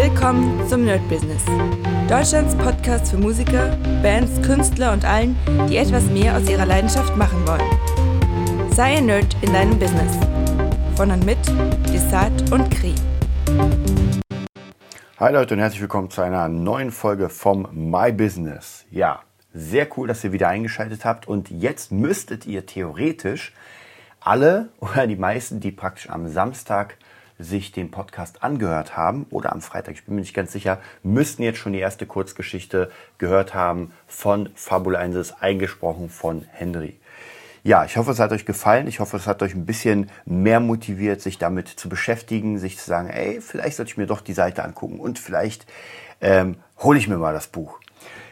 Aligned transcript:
Willkommen 0.00 0.64
zum 0.68 0.84
Nerd 0.84 1.00
Business. 1.08 1.44
Deutschlands 2.08 2.54
Podcast 2.54 3.10
für 3.10 3.16
Musiker, 3.16 3.76
Bands, 4.00 4.40
Künstler 4.46 4.92
und 4.92 5.04
allen, 5.04 5.36
die 5.68 5.76
etwas 5.76 6.04
mehr 6.04 6.36
aus 6.36 6.48
ihrer 6.48 6.66
Leidenschaft 6.66 7.16
machen 7.16 7.44
wollen. 7.44 8.70
Sei 8.70 8.98
ein 8.98 9.06
Nerd 9.06 9.36
in 9.42 9.52
deinem 9.52 9.76
Business. 9.76 10.16
Von 10.94 11.10
und 11.10 11.26
mit 11.26 11.38
Desart 11.92 12.52
und 12.52 12.70
Kri. 12.70 12.94
Hi 15.18 15.32
Leute 15.32 15.54
und 15.54 15.60
herzlich 15.60 15.80
willkommen 15.80 16.10
zu 16.10 16.22
einer 16.22 16.48
neuen 16.48 16.92
Folge 16.92 17.28
vom 17.28 17.66
My 17.72 18.12
Business. 18.12 18.86
Ja, 18.92 19.22
sehr 19.52 19.88
cool, 19.96 20.06
dass 20.06 20.22
ihr 20.22 20.30
wieder 20.30 20.46
eingeschaltet 20.46 21.04
habt 21.04 21.26
und 21.26 21.50
jetzt 21.50 21.90
müsstet 21.90 22.46
ihr 22.46 22.66
theoretisch 22.66 23.52
alle 24.20 24.68
oder 24.78 25.08
die 25.08 25.16
meisten, 25.16 25.58
die 25.58 25.72
praktisch 25.72 26.08
am 26.08 26.28
Samstag 26.28 26.98
sich 27.38 27.72
den 27.72 27.90
Podcast 27.90 28.42
angehört 28.42 28.96
haben 28.96 29.26
oder 29.30 29.52
am 29.52 29.60
Freitag, 29.60 29.94
ich 29.94 30.04
bin 30.04 30.16
mir 30.16 30.20
nicht 30.22 30.34
ganz 30.34 30.52
sicher, 30.52 30.78
müssten 31.02 31.42
jetzt 31.42 31.58
schon 31.58 31.72
die 31.72 31.78
erste 31.78 32.06
Kurzgeschichte 32.06 32.90
gehört 33.18 33.54
haben 33.54 33.92
von 34.06 34.50
Fabulensis, 34.54 35.32
eingesprochen 35.32 36.08
von 36.08 36.44
Henry. 36.50 36.98
Ja, 37.64 37.84
ich 37.84 37.96
hoffe, 37.96 38.12
es 38.12 38.18
hat 38.18 38.32
euch 38.32 38.46
gefallen. 38.46 38.86
Ich 38.86 39.00
hoffe, 39.00 39.16
es 39.16 39.26
hat 39.26 39.42
euch 39.42 39.54
ein 39.54 39.66
bisschen 39.66 40.10
mehr 40.24 40.60
motiviert, 40.60 41.20
sich 41.20 41.38
damit 41.38 41.68
zu 41.68 41.88
beschäftigen, 41.88 42.58
sich 42.58 42.78
zu 42.78 42.86
sagen, 42.86 43.10
ey, 43.10 43.40
vielleicht 43.40 43.76
sollte 43.76 43.90
ich 43.90 43.98
mir 43.98 44.06
doch 44.06 44.20
die 44.20 44.32
Seite 44.32 44.64
angucken 44.64 45.00
und 45.00 45.18
vielleicht 45.18 45.66
ähm, 46.20 46.56
hole 46.78 46.98
ich 46.98 47.08
mir 47.08 47.18
mal 47.18 47.34
das 47.34 47.48
Buch. 47.48 47.78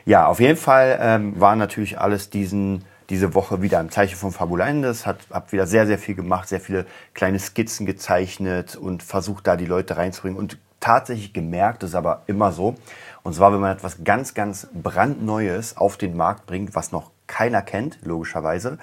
Ja, 0.04 0.26
auf 0.26 0.40
jeden 0.40 0.56
Fall 0.56 0.98
ähm, 1.00 1.38
war 1.40 1.56
natürlich 1.56 1.98
alles 1.98 2.30
diesen 2.30 2.84
diese 3.10 3.34
Woche 3.34 3.62
wieder 3.62 3.80
im 3.80 3.90
Zeichen 3.90 4.16
von 4.16 4.32
Fabulendes, 4.32 5.06
hat 5.06 5.18
hab 5.30 5.52
wieder 5.52 5.66
sehr, 5.66 5.86
sehr 5.86 5.98
viel 5.98 6.14
gemacht, 6.14 6.48
sehr 6.48 6.60
viele 6.60 6.86
kleine 7.14 7.38
Skizzen 7.38 7.86
gezeichnet 7.86 8.76
und 8.76 9.02
versucht 9.02 9.46
da 9.46 9.56
die 9.56 9.66
Leute 9.66 9.96
reinzubringen 9.96 10.38
und 10.38 10.58
tatsächlich 10.80 11.32
gemerkt, 11.32 11.82
das 11.82 11.90
ist 11.90 11.96
aber 11.96 12.22
immer 12.26 12.52
so, 12.52 12.76
und 13.22 13.34
zwar, 13.34 13.52
wenn 13.52 13.60
man 13.60 13.76
etwas 13.76 14.04
ganz, 14.04 14.34
ganz 14.34 14.68
brandneues 14.72 15.76
auf 15.76 15.96
den 15.96 16.16
Markt 16.16 16.46
bringt, 16.46 16.74
was 16.74 16.92
noch 16.92 17.10
keiner 17.26 17.62
kennt, 17.62 17.98
logischerweise, 18.04 18.78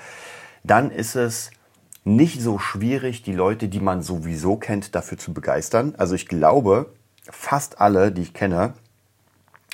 dann 0.63 0.91
ist 0.91 1.15
es 1.15 1.51
nicht 2.03 2.41
so 2.41 2.59
schwierig, 2.59 3.23
die 3.23 3.31
Leute, 3.31 3.69
die 3.69 3.79
man 3.79 4.01
sowieso 4.01 4.57
kennt, 4.57 4.95
dafür 4.95 5.17
zu 5.17 5.33
begeistern. 5.33 5.95
Also 5.97 6.15
ich 6.15 6.27
glaube, 6.27 6.87
fast 7.29 7.79
alle, 7.79 8.11
die 8.11 8.21
ich 8.21 8.33
kenne, 8.33 8.73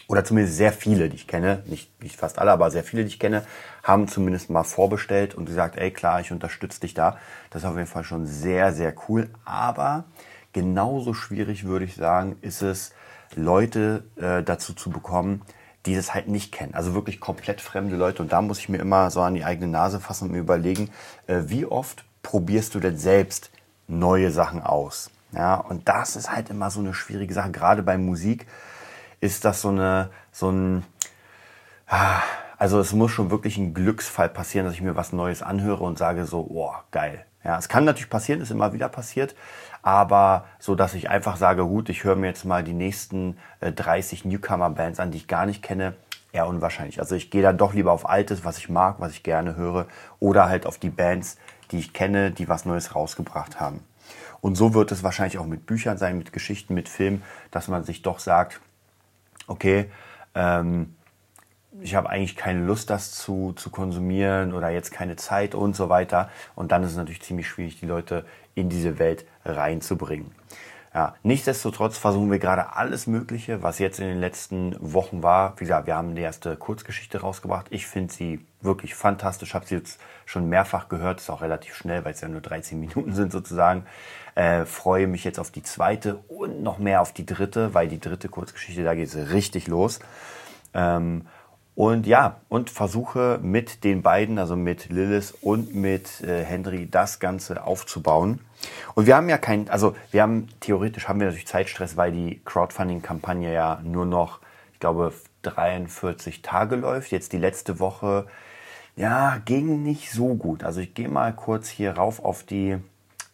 oder 0.10 0.26
zumindest 0.26 0.58
sehr 0.58 0.74
viele, 0.74 1.08
die 1.08 1.16
ich 1.16 1.28
kenne, 1.28 1.62
nicht, 1.68 2.02
nicht 2.02 2.16
fast 2.16 2.40
alle, 2.40 2.52
aber 2.52 2.72
sehr 2.72 2.84
viele, 2.84 3.04
die 3.04 3.10
ich 3.10 3.20
kenne, 3.20 3.44
haben 3.84 4.08
zumindest 4.08 4.50
mal 4.50 4.64
vorbestellt 4.64 5.36
und 5.36 5.46
gesagt, 5.46 5.78
ey 5.78 5.92
klar, 5.92 6.20
ich 6.20 6.32
unterstütze 6.32 6.82
dich 6.82 6.96
da. 6.96 7.18
Das 7.52 7.62
ist 7.62 7.70
auf 7.70 7.76
jeden 7.76 7.88
Fall 7.88 8.04
schon 8.04 8.26
sehr, 8.26 8.74
sehr 8.74 8.96
cool. 9.08 9.30
Aber 9.46 10.06
genauso 10.52 11.14
schwierig 11.14 11.66
würde 11.66 11.86
ich 11.86 11.96
sagen, 11.96 12.38
ist 12.42 12.64
es, 12.64 12.92
Leute 13.36 14.04
äh, 14.16 14.42
dazu 14.42 14.74
zu 14.74 14.90
bekommen, 14.90 15.44
die 15.86 15.96
das 15.96 16.16
halt 16.16 16.28
nicht 16.28 16.52
kennen. 16.52 16.74
Also 16.74 16.96
wirklich 16.96 17.20
komplett 17.20 17.62
fremde 17.62 17.96
Leute. 17.96 18.24
Und 18.24 18.32
da 18.32 18.42
muss 18.42 18.58
ich 18.58 18.68
mir 18.68 18.80
immer 18.80 19.12
so 19.12 19.22
an 19.22 19.36
die 19.36 19.46
eigene 19.46 19.68
Nase 19.68 20.00
fassen 20.00 20.26
und 20.26 20.32
mir 20.32 20.40
überlegen, 20.40 20.90
äh, 21.28 21.42
wie 21.46 21.68
oft 21.68 22.04
probierst 22.24 22.74
du 22.74 22.80
denn 22.80 22.98
selbst 22.98 23.52
neue 23.88 24.32
Sachen 24.32 24.64
aus? 24.64 25.12
Ja, 25.34 25.54
und 25.54 25.88
das 25.88 26.16
ist 26.16 26.32
halt 26.36 26.50
immer 26.50 26.72
so 26.72 26.80
eine 26.80 26.96
schwierige 26.96 27.36
Sache, 27.36 27.52
gerade 27.52 27.84
bei 27.84 28.00
Musik 28.00 28.48
ist 29.22 29.46
das 29.46 29.62
so 29.62 29.70
eine, 29.70 30.10
so 30.32 30.50
ein, 30.50 30.86
ah, 31.88 32.22
also 32.58 32.80
es 32.80 32.94
muss 32.94 33.12
schon 33.12 33.32
wirklich 33.32 33.58
ein 33.58 33.74
Glücksfall 33.74 34.30
passieren, 34.30 34.66
dass 34.66 34.76
ich 34.76 34.82
mir 34.82 34.96
was 34.96 35.14
Neues 35.14 35.42
anhöre 35.42 35.84
und 35.84 35.98
sage 35.98 36.26
so, 36.26 36.48
oh, 36.50 36.74
geil. 36.92 37.26
Ja, 37.44 37.58
es 37.58 37.70
kann 37.70 37.86
natürlich 37.86 38.10
passieren, 38.10 38.42
ist 38.42 38.52
immer 38.52 38.74
wieder 38.74 38.90
passiert, 38.90 39.34
aber 39.82 40.46
so, 40.60 40.76
dass 40.76 40.94
ich 40.94 41.10
einfach 41.10 41.38
sage, 41.38 41.64
gut, 41.64 41.88
ich 41.88 42.04
höre 42.04 42.18
mir 42.18 42.28
jetzt 42.28 42.44
mal 42.44 42.64
die 42.64 42.74
nächsten 42.74 43.38
äh, 43.62 43.72
30 43.72 44.26
Newcomer-Bands 44.26 45.00
an, 45.00 45.12
die 45.12 45.20
ich 45.20 45.28
gar 45.28 45.46
nicht 45.46 45.64
kenne, 45.64 45.94
eher 46.34 46.48
unwahrscheinlich. 46.48 47.00
Also 47.00 47.16
ich 47.16 47.32
gehe 47.32 47.42
dann 47.42 47.58
doch 47.58 47.74
lieber 47.74 47.94
auf 47.94 48.10
Altes, 48.10 48.44
was 48.44 48.58
ich 48.58 48.68
mag, 48.68 49.00
was 49.00 49.14
ich 49.14 49.24
gerne 49.24 49.56
höre, 49.56 49.88
oder 50.20 50.50
halt 50.50 50.66
auf 50.66 50.78
die 50.78 50.90
Bands, 50.90 51.38
die 51.72 51.80
ich 51.80 51.94
kenne, 51.94 52.32
die 52.32 52.50
was 52.50 52.66
Neues 52.66 52.94
rausgebracht 52.94 53.60
haben. 53.60 53.86
Und 54.42 54.56
so 54.56 54.74
wird 54.74 54.92
es 54.92 55.04
wahrscheinlich 55.04 55.38
auch 55.38 55.46
mit 55.46 55.66
Büchern 55.66 55.98
sein, 55.98 56.18
mit 56.18 56.34
Geschichten, 56.34 56.74
mit 56.74 56.90
Filmen, 56.90 57.24
dass 57.52 57.68
man 57.68 57.84
sich 57.84 58.02
doch 58.02 58.20
sagt, 58.20 58.62
okay, 59.50 59.90
ähm, 60.36 60.96
ich 61.82 61.96
habe 61.96 62.10
eigentlich 62.10 62.36
keine 62.36 62.66
Lust, 62.66 62.90
das 62.90 63.12
zu, 63.12 63.54
zu 63.54 63.70
konsumieren 63.70 64.54
oder 64.54 64.70
jetzt 64.70 64.92
keine 64.92 65.16
Zeit 65.16 65.56
und 65.56 65.76
so 65.76 65.90
weiter. 65.90 66.30
Und 66.56 66.72
dann 66.72 66.84
ist 66.84 66.92
es 66.92 66.98
natürlich 66.98 67.22
ziemlich 67.22 67.48
schwierig, 67.48 67.80
die 67.80 67.86
Leute 67.86 68.26
in 68.56 68.70
diese 68.70 69.00
Welt 69.00 69.26
reinzubringen. 69.46 70.32
Ja, 70.94 71.14
nichtsdestotrotz 71.22 72.00
versuchen 72.00 72.32
wir 72.32 72.40
gerade 72.40 72.76
alles 72.76 73.06
Mögliche, 73.06 73.62
was 73.62 73.78
jetzt 73.78 74.00
in 74.00 74.08
den 74.08 74.20
letzten 74.20 74.76
Wochen 74.80 75.22
war. 75.22 75.54
Wie 75.58 75.66
gesagt, 75.66 75.86
wir 75.86 75.96
haben 75.96 76.16
die 76.16 76.24
erste 76.24 76.56
Kurzgeschichte 76.56 77.22
rausgebracht. 77.22 77.68
Ich 77.70 77.86
finde 77.86 78.12
sie 78.12 78.44
wirklich 78.62 78.96
fantastisch. 78.96 79.54
Habe 79.54 79.68
sie 79.68 79.76
jetzt 79.76 80.00
schon 80.26 80.50
mehrfach 80.50 80.90
gehört. 80.90 81.20
Ist 81.20 81.30
auch 81.30 81.42
relativ 81.42 81.76
schnell, 81.76 82.06
weil 82.06 82.14
es 82.14 82.22
ja 82.22 82.28
nur 82.28 82.42
13 82.42 82.80
Minuten 82.80 83.14
sind 83.14 83.32
sozusagen. 83.32 83.86
Äh, 84.34 84.66
freue 84.66 85.06
mich 85.06 85.24
jetzt 85.24 85.40
auf 85.40 85.52
die 85.52 85.62
zweite 85.62 86.16
und 86.28 86.64
noch 86.64 86.80
mehr 86.80 87.02
auf 87.02 87.14
die 87.14 87.26
dritte, 87.26 87.76
weil 87.76 87.88
die 87.88 88.00
dritte 88.00 88.28
Kurzgeschichte, 88.28 88.84
da 88.84 88.96
geht 88.96 89.10
es 89.10 89.32
richtig 89.32 89.68
los. 89.68 90.00
Ähm, 90.74 91.28
und 91.80 92.06
ja, 92.06 92.42
und 92.50 92.70
versuche 92.70 93.40
mit 93.42 93.86
den 93.86 94.02
beiden, 94.02 94.38
also 94.38 94.58
mit 94.58 94.90
Lilith 94.90 95.34
und 95.40 95.74
mit 95.74 96.20
äh, 96.20 96.44
Henry, 96.44 96.90
das 96.92 97.22
Ganze 97.22 97.64
aufzubauen. 97.64 98.42
Und 98.96 99.08
wir 99.08 99.16
haben 99.16 99.30
ja 99.30 99.38
kein, 99.38 99.70
also 99.70 99.96
wir 100.12 100.22
haben, 100.22 100.50
theoretisch 100.60 101.08
haben 101.08 101.22
wir 101.22 101.28
natürlich 101.28 101.48
Zeitstress, 101.48 101.96
weil 101.96 102.12
die 102.12 102.42
Crowdfunding-Kampagne 102.44 103.54
ja 103.54 103.80
nur 103.82 104.06
noch, 104.06 104.42
ich 104.74 104.82
glaube, 104.82 105.14
43 105.44 106.42
Tage 106.42 106.76
läuft. 106.76 107.12
Jetzt 107.12 107.32
die 107.32 107.38
letzte 107.38 107.80
Woche, 107.80 108.28
ja, 108.98 109.38
ging 109.46 109.82
nicht 109.82 110.12
so 110.12 110.36
gut. 110.36 110.66
Also 110.66 110.82
ich 110.82 110.94
gehe 110.94 111.08
mal 111.08 111.32
kurz 111.32 111.70
hier 111.70 111.94
rauf 111.94 112.22
auf 112.26 112.44
die, 112.44 112.76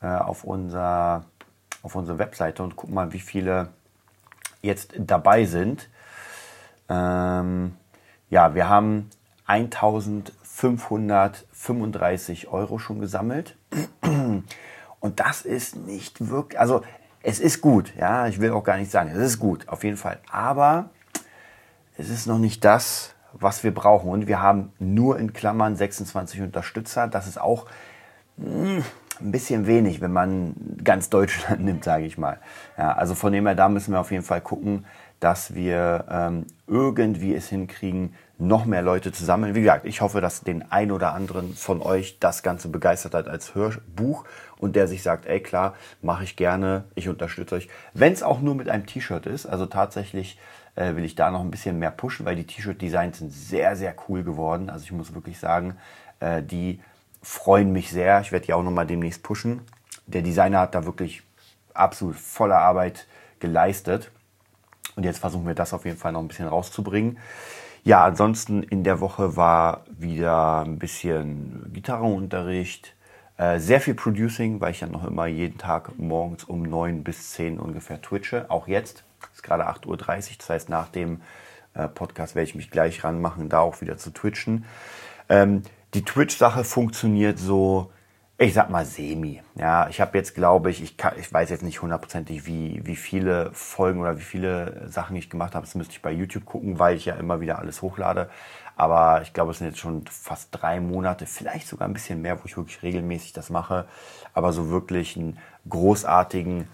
äh, 0.04 0.06
auf 0.06 0.44
unser, 0.44 1.26
auf 1.82 1.96
unsere 1.96 2.20
Webseite 2.20 2.62
und 2.62 2.76
guck 2.76 2.92
mal, 2.92 3.12
wie 3.12 3.22
viele 3.22 3.70
jetzt 4.62 4.94
dabei 5.00 5.46
sind. 5.46 5.90
Ähm, 6.90 7.74
ja, 8.30 8.56
wir 8.56 8.70
haben 8.70 9.10
1535 9.48 12.48
Euro 12.48 12.80
schon 12.80 13.00
gesammelt. 13.00 13.56
Und 15.00 15.20
das 15.20 15.44
ist 15.44 15.76
nicht 15.76 16.30
wirklich, 16.30 16.60
also 16.60 16.82
es 17.22 17.40
ist 17.40 17.62
gut, 17.62 17.94
ja, 17.98 18.26
ich 18.28 18.40
will 18.40 18.52
auch 18.52 18.64
gar 18.64 18.78
nicht 18.78 18.92
sagen, 18.92 19.10
es 19.12 19.18
ist 19.18 19.40
gut, 19.40 19.68
auf 19.68 19.84
jeden 19.84 19.98
Fall. 19.98 20.20
Aber 20.32 20.90
es 21.98 22.10
ist 22.10 22.28
noch 22.28 22.40
nicht 22.40 22.66
das, 22.66 23.14
was 23.34 23.64
wir 23.64 23.74
brauchen. 23.74 24.10
Und 24.10 24.28
wir 24.28 24.42
haben 24.42 24.74
nur 24.80 25.20
in 25.20 25.34
Klammern 25.34 25.76
26 25.76 26.42
Unterstützer. 26.42 27.08
Das 27.08 27.28
ist 27.28 27.40
auch 27.40 27.68
hm, 28.38 28.84
ein 29.20 29.32
bisschen 29.32 29.68
wenig, 29.68 30.02
wenn 30.02 30.12
man 30.12 30.56
ganz 30.84 31.10
Deutschland 31.10 31.62
nimmt, 31.64 31.84
sage 31.84 32.06
ich 32.06 32.18
mal. 32.18 32.40
Ja, 32.78 32.94
also 32.94 33.16
von 33.16 33.34
dem 33.34 33.46
her, 33.46 33.56
da 33.56 33.70
müssen 33.70 33.92
wir 33.92 34.00
auf 34.00 34.12
jeden 34.12 34.24
Fall 34.24 34.42
gucken, 34.42 34.86
dass 35.20 35.56
wir 35.56 36.06
ähm, 36.10 36.46
irgendwie 36.68 37.34
es 37.36 37.50
hinkriegen, 37.50 38.14
noch 38.38 38.66
mehr 38.66 38.82
Leute 38.82 39.12
zu 39.12 39.24
sammeln. 39.24 39.56
Wie 39.56 39.62
gesagt, 39.62 39.86
ich 39.86 40.02
hoffe, 40.02 40.20
dass 40.20 40.42
den 40.42 40.70
ein 40.72 40.92
oder 40.92 41.14
anderen 41.14 41.56
von 41.56 41.82
euch 41.82 42.20
das 42.20 42.44
Ganze 42.44 42.68
begeistert 42.68 43.14
hat 43.14 43.28
als 43.28 43.56
Hörbuch 43.56 44.26
und 44.58 44.76
der 44.76 44.88
sich 44.88 45.04
sagt, 45.04 45.26
ey 45.26 45.40
klar, 45.40 45.74
mache 46.02 46.26
ich 46.26 46.36
gerne, 46.36 46.84
ich 46.96 47.08
unterstütze 47.08 47.56
euch. 47.56 47.70
Wenn 47.94 48.14
es 48.14 48.24
auch 48.24 48.42
nur 48.42 48.56
mit 48.56 48.70
einem 48.70 48.86
T-Shirt 48.86 49.26
ist, 49.26 49.46
also 49.46 49.66
tatsächlich 49.66 50.38
äh, 50.76 50.96
will 50.96 51.06
ich 51.06 51.16
da 51.16 51.32
noch 51.32 51.42
ein 51.42 51.52
bisschen 51.52 51.80
mehr 51.80 51.92
pushen, 51.92 52.26
weil 52.26 52.36
die 52.36 52.46
T-Shirt-Designs 52.46 53.20
sind 53.20 53.32
sehr, 53.32 53.76
sehr 53.76 53.96
cool 54.08 54.24
geworden. 54.24 54.70
Also 54.70 54.84
ich 54.84 54.92
muss 54.92 55.14
wirklich 55.14 55.40
sagen, 55.40 55.78
äh, 56.20 56.44
die 56.44 56.82
freuen 57.22 57.72
mich 57.72 57.90
sehr. 57.90 58.20
Ich 58.22 58.32
werde 58.32 58.46
die 58.46 58.54
auch 58.54 58.64
nochmal 58.64 58.86
demnächst 58.86 59.24
pushen. 59.24 59.62
Der 60.08 60.22
Designer 60.22 60.60
hat 60.60 60.76
da 60.76 60.86
wirklich 60.86 61.24
absolut 61.74 62.16
voller 62.16 62.60
Arbeit 62.60 63.08
geleistet. 63.40 64.12
Und 64.96 65.04
jetzt 65.04 65.20
versuchen 65.20 65.46
wir 65.48 65.56
das 65.56 65.74
auf 65.74 65.86
jeden 65.86 65.98
Fall 65.98 66.12
noch 66.12 66.22
ein 66.22 66.28
bisschen 66.28 66.48
rauszubringen. 66.48 67.18
Ja, 67.84 68.04
ansonsten 68.04 68.64
in 68.64 68.84
der 68.84 69.00
Woche 69.00 69.36
war 69.36 69.84
wieder 69.88 70.62
ein 70.62 70.80
bisschen 70.80 71.72
Gitarrenunterricht, 71.72 72.96
äh, 73.38 73.60
sehr 73.60 73.82
viel 73.82 73.94
Producing, 73.94 74.62
weil 74.62 74.72
ich 74.72 74.82
ja 74.82 74.88
noch 74.88 75.06
immer 75.06 75.28
jeden 75.28 75.58
Tag 75.58 75.98
morgens 76.00 76.46
um 76.46 76.64
neun 76.64 77.04
bis 77.04 77.32
zehn 77.32 77.60
ungefähr 77.60 78.02
twitche. 78.02 78.50
Auch 78.50 78.68
jetzt, 78.68 79.04
ist 79.34 79.44
gerade 79.44 79.68
8.30 79.68 79.88
Uhr, 79.88 79.98
das 80.38 80.50
heißt 80.50 80.70
nach 80.70 80.88
dem 80.88 81.22
äh, 81.74 81.88
Podcast 81.88 82.36
werde 82.36 82.48
ich 82.50 82.56
mich 82.56 82.72
gleich 82.72 83.04
ranmachen, 83.04 83.50
da 83.50 83.60
auch 83.60 83.82
wieder 83.82 83.98
zu 83.98 84.12
twitchen. 84.12 84.66
Ähm, 85.30 85.64
die 85.94 86.04
Twitch-Sache 86.04 86.64
funktioniert 86.64 87.38
so 87.38 87.92
ich 88.38 88.54
sag 88.54 88.70
mal 88.70 88.86
semi. 88.86 89.42
Ja, 89.56 89.88
ich 89.88 90.02
habe 90.02 90.18
jetzt, 90.18 90.36
glaube 90.36 90.70
ich, 90.70 90.84
ich, 90.84 90.98
kann, 90.98 91.14
ich 91.18 91.32
weiß 91.32 91.50
jetzt 91.50 91.64
nicht 91.64 91.82
hundertprozentig, 91.82 92.46
wie, 92.46 92.82
wie 92.84 92.98
viele 92.98 93.52
Folgen 93.54 94.02
oder 94.02 94.18
wie 94.18 94.24
viele 94.24 94.90
Sachen 94.90 95.16
ich 95.16 95.30
gemacht 95.30 95.56
habe. 95.56 95.66
Das 95.66 95.76
müsste 95.76 95.94
ich 95.94 96.02
bei 96.02 96.12
YouTube 96.12 96.46
gucken, 96.46 96.78
weil 96.78 96.98
ich 96.98 97.06
ja 97.06 97.16
immer 97.16 97.40
wieder 97.40 97.60
alles 97.60 97.82
hochlade. 97.82 98.30
Aber 98.76 99.22
ich 99.22 99.32
glaube, 99.32 99.52
es 99.52 99.60
sind 99.60 99.68
jetzt 99.68 99.80
schon 99.80 100.06
fast 100.08 100.50
drei 100.52 100.82
Monate, 100.82 101.26
vielleicht 101.26 101.68
sogar 101.68 101.88
ein 101.88 101.94
bisschen 101.94 102.22
mehr, 102.22 102.38
wo 102.38 102.46
ich 102.46 102.58
wirklich 102.58 102.84
regelmäßig 102.84 103.32
das 103.32 103.50
mache. 103.50 103.86
Aber 104.34 104.52
so 104.52 104.70
wirklich 104.70 105.16
einen 105.16 105.40
großartigen 105.70 106.68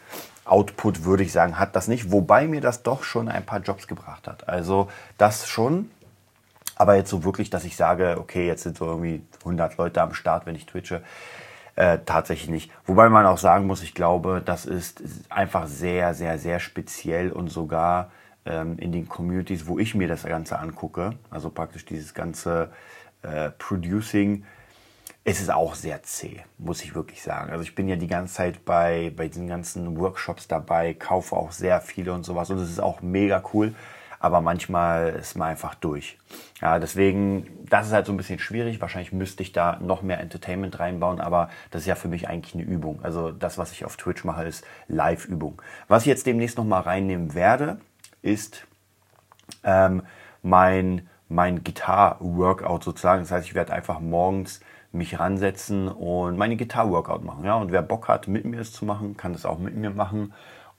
Output, 0.46 1.04
würde 1.04 1.22
ich 1.22 1.32
sagen, 1.32 1.60
hat 1.60 1.76
das 1.76 1.88
nicht. 1.88 2.12
Wobei 2.12 2.48
mir 2.48 2.62
das 2.62 2.82
doch 2.82 3.04
schon 3.04 3.30
ein 3.30 3.46
paar 3.46 3.60
Jobs 3.60 3.88
gebracht 3.88 4.28
hat. 4.28 4.50
Also 4.50 4.90
das 5.20 5.48
schon. 5.48 5.92
Aber 6.76 6.96
jetzt 6.96 7.12
so 7.12 7.24
wirklich, 7.24 7.52
dass 7.52 7.66
ich 7.66 7.76
sage, 7.76 8.18
okay, 8.20 8.48
jetzt 8.48 8.64
sind 8.64 8.78
so 8.78 8.86
irgendwie 8.86 9.22
100 9.42 9.78
Leute 9.78 10.02
am 10.02 10.16
Start, 10.16 10.48
wenn 10.48 10.56
ich 10.56 10.66
twitche. 10.66 11.04
Äh, 11.76 12.00
tatsächlich 12.06 12.50
nicht. 12.50 12.72
Wobei 12.86 13.10
man 13.10 13.26
auch 13.26 13.38
sagen 13.38 13.66
muss, 13.66 13.82
ich 13.82 13.94
glaube, 13.94 14.42
das 14.44 14.66
ist 14.66 15.02
einfach 15.30 15.68
sehr, 15.68 16.14
sehr, 16.14 16.38
sehr 16.38 16.60
speziell 16.60 17.32
und 17.32 17.48
sogar 17.48 18.12
ähm, 18.46 18.78
in 18.78 18.92
den 18.92 19.08
Communities, 19.08 19.68
wo 19.68 19.80
ich 19.80 19.96
mir 19.96 20.08
das 20.08 20.24
Ganze 20.24 20.60
angucke, 20.60 21.12
also 21.30 21.50
praktisch 21.50 21.86
dieses 21.86 22.14
ganze 22.14 22.72
äh, 23.22 23.52
Producing, 23.52 24.44
es 25.24 25.50
auch 25.50 25.76
sehr 25.76 26.02
zäh, 26.04 26.42
muss 26.58 26.84
ich 26.84 26.96
wirklich 26.96 27.22
sagen. 27.22 27.52
Also 27.52 27.64
ich 27.64 27.76
bin 27.76 27.88
ja 27.88 27.96
die 27.96 28.08
ganze 28.08 28.34
Zeit 28.34 28.66
bei, 28.66 29.14
bei 29.16 29.28
diesen 29.28 29.48
ganzen 29.48 29.98
Workshops 29.98 30.48
dabei, 30.48 30.94
kaufe 30.96 31.36
auch 31.36 31.52
sehr 31.52 31.80
viele 31.80 32.14
und 32.14 32.24
sowas 32.24 32.50
und 32.50 32.58
es 32.58 32.70
ist 32.70 32.80
auch 32.80 33.02
mega 33.02 33.44
cool, 33.54 33.76
aber 34.22 34.40
manchmal 34.40 35.10
ist 35.10 35.36
man 35.36 35.50
einfach 35.50 35.74
durch. 35.74 36.20
Ja, 36.62 36.78
deswegen, 36.78 37.66
das 37.68 37.88
ist 37.88 37.94
halt 37.94 38.06
so 38.06 38.14
ein 38.14 38.18
bisschen 38.18 38.38
schwierig. 38.38 38.80
Wahrscheinlich 38.80 39.12
müsste 39.12 39.42
ich 39.42 39.52
da 39.52 39.80
noch 39.82 40.04
mehr 40.04 40.20
Entertainment 40.20 40.80
reinbauen, 40.80 41.20
aber 41.20 41.50
das 41.72 41.82
ist 41.82 41.88
ja 41.88 41.96
für 41.96 42.08
mich 42.08 42.30
eigentlich 42.30 42.54
eine 42.54 42.64
Übung. 42.64 43.00
Also 43.02 43.32
das, 43.32 43.58
was 43.58 43.72
ich 43.72 43.84
auf 43.84 43.98
Twitch 43.98 44.24
mache, 44.24 44.44
ist 44.44 44.64
Live-Übung. 44.88 45.60
Was 45.88 46.04
ich 46.04 46.08
jetzt 46.08 46.28
demnächst 46.28 46.58
noch 46.58 46.66
mal 46.66 46.82
reinnehmen 46.82 47.34
werde, 47.34 47.82
ist 48.22 48.68
ähm, 49.64 50.04
mein, 50.44 51.10
mein 51.28 51.64
Gitar-Workout 51.64 52.84
sozusagen. 52.84 53.24
Das 53.24 53.32
heißt, 53.32 53.48
ich 53.48 53.56
werde 53.56 53.74
einfach 53.74 54.00
morgens 54.00 54.60
mich 54.92 55.20
ransetzen 55.20 55.88
und 55.88 56.38
meine 56.38 56.58
Gitar-Workout 56.58 57.24
machen. 57.24 57.44
Ja? 57.44 57.56
Und 57.56 57.72
wer 57.72 57.82
Bock 57.82 58.08
hat, 58.08 58.28
mit 58.28 58.46
mir 58.46 58.60
es 58.60 58.72
zu 58.72 58.86
machen, 58.86 59.18
kann 59.18 59.34
das 59.34 59.48
auch 59.48 59.58
mit 59.58 59.76
mir 59.76 59.90
machen. 59.90 60.32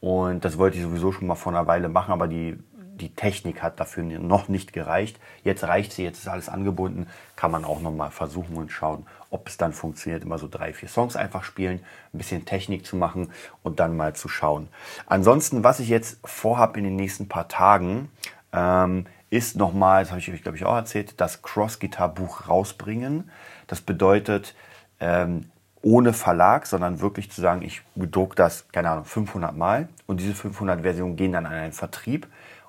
Und 0.03 0.44
das 0.44 0.59
wollte 0.59 0.79
ich 0.79 0.83
sowieso 0.83 1.12
schon 1.12 1.29
mal 1.29 1.37
vor 1.37 1.53
einer 1.53 1.69
Weile 1.69 1.89
machen, 1.89 2.11
aber 2.11 2.27
die, 2.27 2.59
die 3.02 3.14
Technik 3.14 3.62
hat 3.62 3.81
dafür 3.81 4.04
noch 4.04 4.49
nicht 4.49 4.72
gereicht. 4.72 5.19
Jetzt 5.43 5.64
reicht 5.64 5.93
sie, 5.93 6.04
jetzt 6.04 6.19
ist 6.19 6.28
alles 6.28 6.49
angebunden. 6.49 7.08
Kann 7.34 7.50
man 7.50 7.64
auch 7.64 7.81
noch 7.81 7.90
mal 7.90 8.10
versuchen 8.10 8.56
und 8.56 8.70
schauen, 8.70 9.06
ob 9.31 9.49
es 9.49 9.56
dann 9.56 9.72
funktioniert. 9.72 10.22
Immer 10.22 10.38
so 10.38 10.46
drei, 10.49 10.72
vier 10.72 10.88
Songs 10.88 11.16
einfach 11.16 11.43
spielen, 11.43 11.81
ein 12.14 12.19
bisschen 12.19 12.44
Technik 12.44 12.87
zu 12.87 12.94
machen 12.96 13.32
und 13.64 13.81
dann 13.81 13.96
mal 13.96 14.14
zu 14.14 14.28
schauen. 14.28 14.69
Ansonsten, 15.06 15.64
was 15.64 15.81
ich 15.81 15.88
jetzt 15.88 16.20
vorhabe 16.25 16.78
in 16.78 16.84
den 16.84 16.96
nächsten 16.96 17.28
paar 17.28 17.49
Tagen, 17.49 18.08
ähm, 18.52 19.06
ist 19.31 19.56
nochmal, 19.56 20.05
das 20.05 20.10
habe 20.10 20.20
ich 20.20 20.31
euch 20.31 20.43
glaube 20.43 20.56
ich 20.56 20.64
auch 20.64 20.76
erzählt, 20.76 21.20
das 21.20 21.43
Cross-Gitar-Buch 21.43 22.48
rausbringen. 22.48 23.31
Das 23.66 23.81
bedeutet, 23.81 24.55
ähm, 25.00 25.50
ohne 25.82 26.12
Verlag, 26.12 26.66
sondern 26.66 27.00
wirklich 27.00 27.31
zu 27.31 27.40
sagen, 27.40 27.62
ich 27.62 27.82
bedruck 27.96 28.37
das, 28.37 28.69
keine 28.69 28.90
Ahnung, 28.90 29.05
500 29.05 29.56
Mal 29.56 29.88
und 30.06 30.20
diese 30.20 30.34
500 30.34 30.82
Versionen 30.82 31.16
gehen 31.16 31.32
dann 31.32 31.46
an 31.46 31.52
einen 31.52 31.72
Vertrieb 31.72 32.28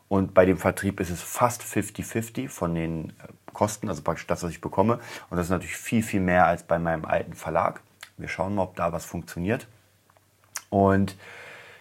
und 0.10 0.34
bei 0.34 0.46
dem 0.46 0.58
Vertrieb 0.58 1.00
ist 1.00 1.10
es 1.10 1.22
fast 1.22 1.62
50-50 1.64 2.50
von 2.50 2.76
den 2.76 3.10
äh, 3.10 3.14
Kosten, 3.54 3.90
also 3.90 4.02
praktisch 4.02 4.28
das, 4.28 4.44
was 4.44 4.52
ich 4.52 4.62
bekomme 4.62 5.00
und 5.30 5.38
das 5.38 5.48
ist 5.48 5.52
natürlich 5.52 5.78
viel, 5.78 6.04
viel 6.04 6.22
mehr 6.22 6.48
als 6.48 6.64
bei 6.64 6.80
meinem 6.80 7.06
alten 7.06 7.34
Verlag. 7.34 7.82
Wir 8.18 8.28
schauen 8.28 8.56
mal, 8.56 8.64
ob 8.64 8.76
da 8.76 8.92
was 8.92 9.06
funktioniert 9.06 9.68
und 10.70 11.16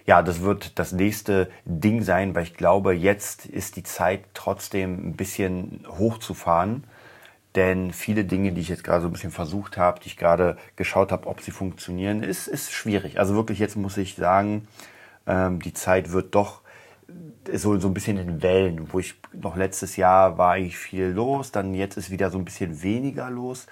ja, 0.07 0.23
das 0.23 0.41
wird 0.41 0.79
das 0.79 0.93
nächste 0.93 1.51
Ding 1.65 2.03
sein, 2.03 2.35
weil 2.35 2.43
ich 2.43 2.55
glaube, 2.55 2.93
jetzt 2.93 3.47
ist 3.47 3.77
die 3.77 3.85
Zeit 3.85 4.25
trotzdem 4.35 5.11
ein 5.11 5.13
bisschen 5.15 5.85
hochzufahren. 5.89 6.85
Denn 7.55 7.93
viele 7.93 8.25
Dinge, 8.25 8.53
die 8.53 8.63
ich 8.63 8.69
jetzt 8.69 8.83
gerade 8.83 9.03
so 9.03 9.09
ein 9.09 9.13
bisschen 9.13 9.31
versucht 9.31 9.77
habe, 9.77 10.01
die 10.01 10.09
ich 10.09 10.17
gerade 10.17 10.57
geschaut 10.77 11.13
habe, 11.13 11.27
ob 11.27 11.43
sie 11.43 11.51
funktionieren, 11.51 12.23
ist, 12.23 12.49
ist 12.49 12.73
schwierig. 12.73 13.19
Also 13.19 13.35
wirklich, 13.35 13.59
jetzt 13.59 13.77
muss 13.77 13.97
ich 13.99 14.17
sagen, 14.17 14.67
ähm, 15.27 15.61
die 15.61 15.75
Zeit 15.75 16.13
wird 16.13 16.35
doch 16.35 16.62
so, 17.53 17.79
so 17.79 17.89
ein 17.89 17.95
bisschen 17.95 18.17
in 18.19 18.43
Wellen, 18.43 18.93
wo 18.93 18.99
ich 18.99 19.15
noch 19.33 19.57
letztes 19.57 19.97
Jahr 19.97 20.39
war 20.39 20.53
eigentlich 20.53 20.79
viel 20.79 21.07
los, 21.07 21.53
dann 21.53 21.75
jetzt 21.75 21.97
ist 21.97 22.11
wieder 22.11 22.31
so 22.31 22.39
ein 22.39 22.45
bisschen 22.45 22.83
weniger 22.83 23.31
los. 23.31 23.67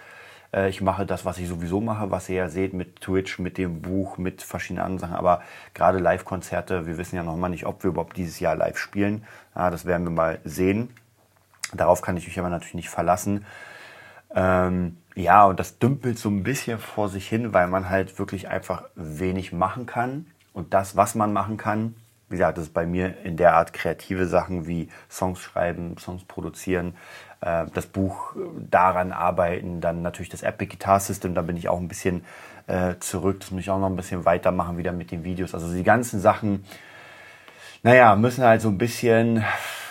Äh, 0.53 0.69
ich 0.69 0.81
mache 0.81 1.07
das, 1.07 1.25
was 1.25 1.39
ich 1.39 1.49
sowieso 1.49 1.81
mache, 1.81 2.11
was 2.11 2.29
ihr 2.29 2.37
ja 2.37 2.49
seht 2.49 2.73
mit 2.73 3.01
Twitch, 3.01 3.39
mit 3.39 3.59
dem 3.59 3.83
Buch, 3.83 4.19
mit 4.19 4.43
verschiedenen 4.43 4.85
anderen 4.85 4.99
Sachen. 4.99 5.15
Aber 5.15 5.43
gerade 5.75 5.99
Live-Konzerte, 5.99 6.87
wir 6.87 6.99
wissen 6.99 7.17
ja 7.17 7.23
noch 7.23 7.37
mal 7.37 7.49
nicht, 7.49 7.67
ob 7.67 7.83
wir 7.83 7.91
überhaupt 7.91 8.17
dieses 8.17 8.41
Jahr 8.41 8.57
live 8.57 8.79
spielen. 8.79 9.25
Ja, 9.55 9.71
das 9.71 9.85
werden 9.85 10.07
wir 10.07 10.11
mal 10.11 10.41
sehen. 10.45 10.91
Darauf 11.73 12.03
kann 12.03 12.17
ich 12.17 12.27
mich 12.27 12.39
aber 12.39 12.49
natürlich 12.49 12.75
nicht 12.75 12.91
verlassen. 12.91 13.45
Ähm, 14.35 14.97
ja, 15.15 15.45
und 15.47 15.61
das 15.61 15.79
dümpelt 15.79 16.19
so 16.19 16.29
ein 16.29 16.43
bisschen 16.43 16.79
vor 16.79 17.09
sich 17.09 17.29
hin, 17.29 17.53
weil 17.53 17.67
man 17.67 17.89
halt 17.89 18.19
wirklich 18.19 18.49
einfach 18.49 18.85
wenig 18.95 19.53
machen 19.53 19.87
kann. 19.87 20.27
Und 20.53 20.75
das, 20.75 20.97
was 20.97 21.15
man 21.15 21.33
machen 21.33 21.57
kann, 21.57 21.95
wie 22.31 22.35
gesagt, 22.37 22.59
das 22.59 22.67
ist 22.67 22.75
bei 22.75 22.87
mir 22.87 23.17
in 23.25 23.37
der 23.37 23.55
Art 23.55 23.73
kreative 23.73 24.27
Sachen 24.27 24.69
wie 24.69 24.89
Songs 25.11 25.41
schreiben, 25.41 25.99
Songs 25.99 26.25
produzieren, 26.25 26.95
äh, 27.41 27.67
das 27.75 27.87
Buch 27.87 28.37
äh, 28.37 28.39
daran 28.71 29.11
arbeiten, 29.11 29.81
dann 29.81 30.03
natürlich 30.03 30.29
das 30.29 30.43
Epic 30.43 30.71
Guitar 30.71 31.01
System, 31.01 31.35
da 31.35 31.43
bin 31.43 31.57
ich 31.57 31.69
auch 31.69 31.79
ein 31.79 31.89
bisschen 31.89 32.25
äh, 32.69 32.95
zurück, 33.01 33.41
das 33.41 33.51
muss 33.51 33.63
ich 33.63 33.71
auch 33.71 33.81
noch 33.81 33.89
ein 33.89 33.97
bisschen 33.97 34.25
weitermachen 34.25 34.79
wieder 34.79 34.93
mit 34.93 35.11
den 35.11 35.25
Videos. 35.25 35.55
Also 35.55 35.75
die 35.75 35.83
ganzen 35.83 36.21
Sachen, 36.21 36.65
naja, 37.83 38.15
müssen 38.15 38.45
halt 38.45 38.61
so 38.61 38.69
ein 38.69 38.79
bisschen 38.79 39.45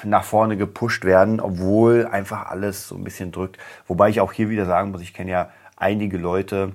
nach 0.03 0.23
vorne 0.23 0.55
gepusht 0.55 1.03
werden, 1.03 1.41
obwohl 1.41 2.07
einfach 2.07 2.49
alles 2.49 2.87
so 2.87 2.95
ein 2.95 3.03
bisschen 3.03 3.33
drückt. 3.33 3.57
Wobei 3.85 4.09
ich 4.09 4.21
auch 4.21 4.31
hier 4.31 4.49
wieder 4.49 4.65
sagen 4.65 4.91
muss, 4.91 5.01
ich 5.01 5.13
kenne 5.13 5.31
ja 5.31 5.49
einige 5.75 6.17
Leute, 6.17 6.71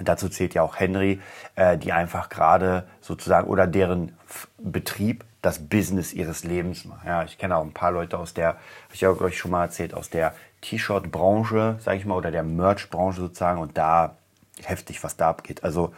dazu 0.00 0.28
zählt 0.28 0.54
ja 0.54 0.62
auch 0.62 0.78
Henry, 0.78 1.20
äh, 1.56 1.76
die 1.78 1.92
einfach 1.92 2.28
gerade 2.28 2.84
sozusagen 3.00 3.48
oder 3.48 3.66
deren 3.66 4.16
Betrieb 4.58 5.24
das 5.42 5.58
Business 5.68 6.12
ihres 6.12 6.44
Lebens 6.44 6.84
machen. 6.84 7.06
Ja, 7.06 7.24
ich 7.24 7.38
kenne 7.38 7.56
auch 7.56 7.64
ein 7.64 7.72
paar 7.72 7.92
Leute 7.92 8.18
aus 8.18 8.34
der, 8.34 8.48
habe 8.48 8.94
ich 8.94 9.00
ja 9.00 9.10
euch 9.10 9.38
schon 9.38 9.50
mal 9.50 9.64
erzählt, 9.64 9.94
aus 9.94 10.10
der 10.10 10.34
T-Shirt-Branche, 10.60 11.78
sage 11.80 11.98
ich 11.98 12.04
mal, 12.04 12.16
oder 12.16 12.30
der 12.30 12.42
Merch-Branche 12.42 13.20
sozusagen 13.20 13.60
und 13.60 13.78
da 13.78 14.16
heftig, 14.64 15.02
was 15.04 15.16
da 15.16 15.28
abgeht. 15.28 15.62
Also 15.62 15.94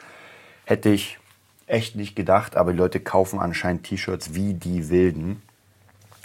hätte 0.64 0.90
ich 0.90 1.18
echt 1.66 1.96
nicht 1.96 2.16
gedacht, 2.16 2.56
aber 2.56 2.72
die 2.72 2.78
Leute 2.78 3.00
kaufen 3.00 3.38
anscheinend 3.38 3.84
T-Shirts 3.84 4.34
wie 4.34 4.54
die 4.54 4.90
Wilden. 4.90 5.42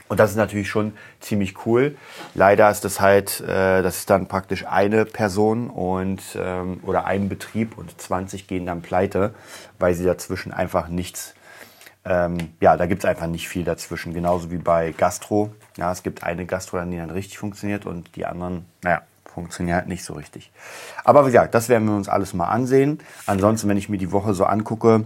Und 0.07 0.19
das 0.19 0.31
ist 0.31 0.37
natürlich 0.37 0.69
schon 0.69 0.93
ziemlich 1.19 1.65
cool. 1.65 1.97
Leider 2.35 2.69
ist 2.69 2.85
das 2.85 3.01
halt, 3.01 3.41
äh, 3.41 3.81
das 3.81 3.97
ist 3.97 4.09
dann 4.09 4.27
praktisch 4.27 4.65
eine 4.65 5.05
Person 5.05 5.69
und 5.69 6.21
ähm, 6.39 6.79
oder 6.83 7.05
ein 7.05 7.27
Betrieb 7.27 7.77
und 7.77 7.99
20 7.99 8.47
gehen 8.47 8.65
dann 8.65 8.81
pleite, 8.81 9.33
weil 9.79 9.95
sie 9.95 10.05
dazwischen 10.05 10.51
einfach 10.51 10.89
nichts, 10.89 11.33
ähm, 12.05 12.37
ja, 12.61 12.77
da 12.77 12.85
gibt's 12.85 13.05
einfach 13.05 13.27
nicht 13.27 13.49
viel 13.49 13.63
dazwischen. 13.63 14.13
Genauso 14.13 14.51
wie 14.51 14.57
bei 14.57 14.91
Gastro. 14.91 15.51
Ja, 15.77 15.91
es 15.91 16.03
gibt 16.03 16.23
eine 16.23 16.45
Gastro, 16.45 16.79
die 16.85 16.97
dann 16.97 17.09
richtig 17.09 17.39
funktioniert 17.39 17.87
und 17.87 18.15
die 18.15 18.27
anderen, 18.27 18.65
naja, 18.83 19.01
funktionieren 19.25 19.75
halt 19.75 19.87
nicht 19.87 20.03
so 20.03 20.13
richtig. 20.13 20.51
Aber 21.03 21.23
wie 21.23 21.31
gesagt, 21.31 21.55
das 21.55 21.67
werden 21.67 21.87
wir 21.87 21.95
uns 21.95 22.07
alles 22.07 22.33
mal 22.33 22.47
ansehen. 22.47 22.99
Ansonsten, 23.25 23.67
wenn 23.67 23.77
ich 23.77 23.89
mir 23.89 23.97
die 23.97 24.11
Woche 24.11 24.33
so 24.33 24.45
angucke, 24.45 25.05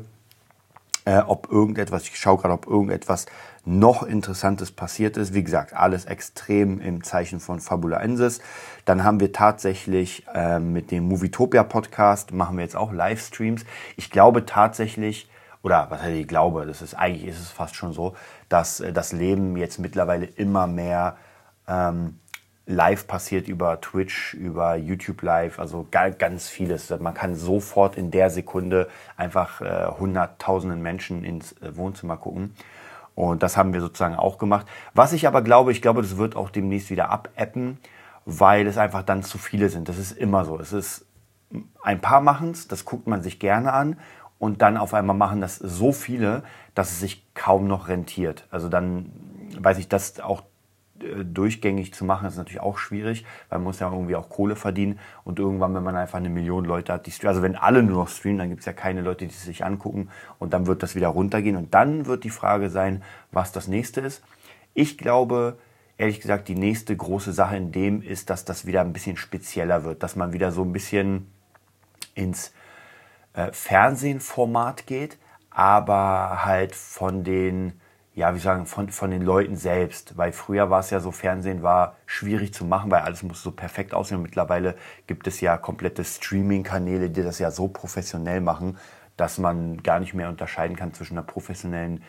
äh, 1.05 1.19
ob 1.19 1.51
irgendetwas, 1.51 2.03
ich 2.03 2.17
schaue 2.17 2.37
gerade, 2.37 2.53
ob 2.53 2.67
irgendetwas 2.67 3.25
noch 3.65 4.03
Interessantes 4.03 4.71
passiert 4.71 5.17
ist. 5.17 5.33
Wie 5.33 5.43
gesagt, 5.43 5.73
alles 5.73 6.05
extrem 6.05 6.79
im 6.79 7.03
Zeichen 7.03 7.39
von 7.39 7.59
Fabulaensis. 7.59 8.41
Dann 8.85 9.03
haben 9.03 9.19
wir 9.19 9.31
tatsächlich 9.31 10.25
äh, 10.33 10.59
mit 10.59 10.91
dem 10.91 11.07
Movietopia 11.07 11.63
Podcast, 11.63 12.31
machen 12.31 12.57
wir 12.57 12.63
jetzt 12.63 12.75
auch 12.75 12.91
Livestreams. 12.91 13.65
Ich 13.95 14.09
glaube 14.09 14.45
tatsächlich, 14.45 15.29
oder 15.61 15.87
was 15.89 16.01
heißt 16.01 16.15
ich 16.15 16.27
glaube, 16.27 16.65
das 16.65 16.81
ist 16.81 16.93
eigentlich 16.93 17.27
ist 17.27 17.39
es 17.39 17.49
fast 17.49 17.75
schon 17.75 17.93
so, 17.93 18.15
dass 18.47 18.79
äh, 18.79 18.93
das 18.93 19.11
Leben 19.11 19.55
jetzt 19.57 19.79
mittlerweile 19.79 20.25
immer 20.25 20.67
mehr 20.67 21.17
ähm, 21.67 22.19
live 22.69 23.07
passiert 23.07 23.47
über 23.47 23.81
Twitch, 23.81 24.35
über 24.35 24.75
YouTube 24.75 25.23
Live, 25.23 25.59
also 25.59 25.87
ganz 25.89 26.47
vieles. 26.47 26.89
Man 26.99 27.15
kann 27.15 27.35
sofort 27.35 27.97
in 27.97 28.11
der 28.11 28.29
Sekunde 28.29 28.87
einfach 29.17 29.59
äh, 29.61 29.87
hunderttausenden 29.87 30.79
Menschen 30.81 31.23
ins 31.23 31.53
äh, 31.53 31.75
Wohnzimmer 31.75 32.17
gucken. 32.17 32.53
Und 33.15 33.41
das 33.41 33.57
haben 33.57 33.73
wir 33.73 33.81
sozusagen 33.81 34.15
auch 34.15 34.37
gemacht. 34.37 34.67
Was 34.93 35.13
ich 35.13 35.27
aber 35.27 35.41
glaube, 35.41 35.71
ich 35.71 35.81
glaube, 35.81 36.03
das 36.03 36.17
wird 36.17 36.35
auch 36.35 36.51
demnächst 36.51 36.91
wieder 36.91 37.09
abappen, 37.09 37.79
weil 38.25 38.67
es 38.67 38.77
einfach 38.77 39.01
dann 39.01 39.23
zu 39.23 39.39
viele 39.39 39.69
sind. 39.69 39.89
Das 39.89 39.97
ist 39.97 40.11
immer 40.11 40.45
so. 40.45 40.59
Es 40.59 40.71
ist 40.71 41.07
ein 41.81 41.99
paar 41.99 42.21
machen 42.21 42.51
es, 42.51 42.67
das 42.67 42.85
guckt 42.85 43.07
man 43.07 43.23
sich 43.23 43.39
gerne 43.39 43.73
an 43.73 43.97
und 44.37 44.61
dann 44.61 44.77
auf 44.77 44.93
einmal 44.93 45.15
machen 45.15 45.41
das 45.41 45.55
so 45.55 45.91
viele, 45.91 46.43
dass 46.75 46.91
es 46.91 46.99
sich 46.99 47.25
kaum 47.33 47.67
noch 47.67 47.87
rentiert. 47.87 48.45
Also 48.51 48.69
dann 48.69 49.11
weiß 49.57 49.79
ich, 49.79 49.89
dass 49.89 50.19
auch 50.19 50.43
durchgängig 51.23 51.93
zu 51.93 52.05
machen, 52.05 52.27
ist 52.27 52.37
natürlich 52.37 52.61
auch 52.61 52.77
schwierig, 52.77 53.25
weil 53.49 53.59
man 53.59 53.65
muss 53.65 53.79
ja 53.79 53.91
irgendwie 53.91 54.15
auch 54.15 54.29
Kohle 54.29 54.55
verdienen. 54.55 54.99
Und 55.23 55.39
irgendwann, 55.39 55.73
wenn 55.75 55.83
man 55.83 55.95
einfach 55.95 56.17
eine 56.17 56.29
Million 56.29 56.65
Leute 56.65 56.93
hat, 56.93 57.05
die 57.05 57.11
streamen, 57.11 57.29
also 57.29 57.43
wenn 57.43 57.55
alle 57.55 57.83
nur 57.83 58.03
noch 58.03 58.09
streamen, 58.09 58.39
dann 58.39 58.49
gibt 58.49 58.61
es 58.61 58.65
ja 58.65 58.73
keine 58.73 59.01
Leute, 59.01 59.25
die 59.25 59.33
sich 59.33 59.63
angucken. 59.63 60.09
Und 60.39 60.53
dann 60.53 60.67
wird 60.67 60.83
das 60.83 60.95
wieder 60.95 61.09
runtergehen. 61.09 61.55
Und 61.55 61.73
dann 61.73 62.05
wird 62.05 62.23
die 62.23 62.29
Frage 62.29 62.69
sein, 62.69 63.03
was 63.31 63.51
das 63.51 63.67
nächste 63.67 64.01
ist. 64.01 64.23
Ich 64.73 64.97
glaube, 64.97 65.57
ehrlich 65.97 66.21
gesagt, 66.21 66.47
die 66.47 66.55
nächste 66.55 66.95
große 66.95 67.33
Sache 67.33 67.57
in 67.57 67.71
dem 67.71 68.01
ist, 68.01 68.29
dass 68.29 68.45
das 68.45 68.65
wieder 68.65 68.81
ein 68.81 68.93
bisschen 68.93 69.17
spezieller 69.17 69.83
wird, 69.83 70.01
dass 70.01 70.15
man 70.15 70.33
wieder 70.33 70.51
so 70.51 70.63
ein 70.63 70.71
bisschen 70.71 71.27
ins 72.15 72.53
äh, 73.33 73.51
Fernsehformat 73.51 74.87
geht, 74.87 75.17
aber 75.49 76.45
halt 76.45 76.75
von 76.75 77.23
den, 77.23 77.79
ja, 78.19 78.35
wie 78.35 78.39
sagen, 78.39 78.65
von, 78.65 78.89
von 78.89 79.11
den 79.11 79.21
Leuten 79.21 79.55
selbst. 79.55 80.17
Weil 80.17 80.33
früher 80.33 80.69
war 80.69 80.81
es 80.81 80.89
ja 80.89 80.99
so, 80.99 81.11
Fernsehen 81.11 81.63
war 81.63 81.95
schwierig 82.05 82.53
zu 82.53 82.65
machen, 82.65 82.91
weil 82.91 83.01
alles 83.01 83.23
musste 83.23 83.43
so 83.43 83.51
perfekt 83.51 83.93
aussehen. 83.93 84.17
Und 84.17 84.23
mittlerweile 84.23 84.75
gibt 85.07 85.25
es 85.25 85.39
ja 85.39 85.57
komplette 85.57 86.03
Streaming-Kanäle, 86.03 87.09
die 87.09 87.23
das 87.23 87.39
ja 87.39 87.49
so 87.49 87.69
professionell 87.69 88.41
machen, 88.41 88.77
dass 89.15 89.37
man 89.37 89.81
gar 89.83 90.01
nicht 90.01 90.13
mehr 90.13 90.27
unterscheiden 90.27 90.75
kann 90.75 90.93
zwischen 90.93 91.13
einer 91.13 91.25
professionellen 91.25 92.03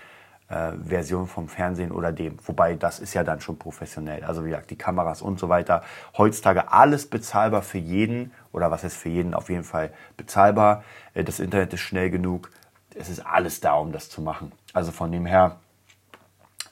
äh, 0.48 0.72
Version 0.84 1.28
vom 1.28 1.48
Fernsehen 1.48 1.92
oder 1.92 2.10
dem. 2.10 2.38
Wobei 2.44 2.74
das 2.74 2.98
ist 2.98 3.14
ja 3.14 3.22
dann 3.22 3.40
schon 3.40 3.56
professionell. 3.56 4.24
Also 4.24 4.44
wie 4.44 4.50
gesagt, 4.50 4.70
die 4.70 4.78
Kameras 4.78 5.22
und 5.22 5.38
so 5.38 5.48
weiter. 5.48 5.84
Heutzutage 6.18 6.72
alles 6.72 7.06
bezahlbar 7.06 7.62
für 7.62 7.78
jeden 7.78 8.32
oder 8.50 8.72
was 8.72 8.82
ist 8.82 8.96
für 8.96 9.10
jeden 9.10 9.32
auf 9.32 9.48
jeden 9.48 9.62
Fall 9.62 9.92
bezahlbar. 10.16 10.82
Äh, 11.14 11.22
das 11.22 11.38
Internet 11.38 11.72
ist 11.72 11.82
schnell 11.82 12.10
genug. 12.10 12.50
Es 12.96 13.08
ist 13.08 13.24
alles 13.24 13.60
da, 13.60 13.74
um 13.74 13.92
das 13.92 14.10
zu 14.10 14.20
machen. 14.22 14.50
Also 14.72 14.90
von 14.90 15.12
dem 15.12 15.24
her, 15.24 15.60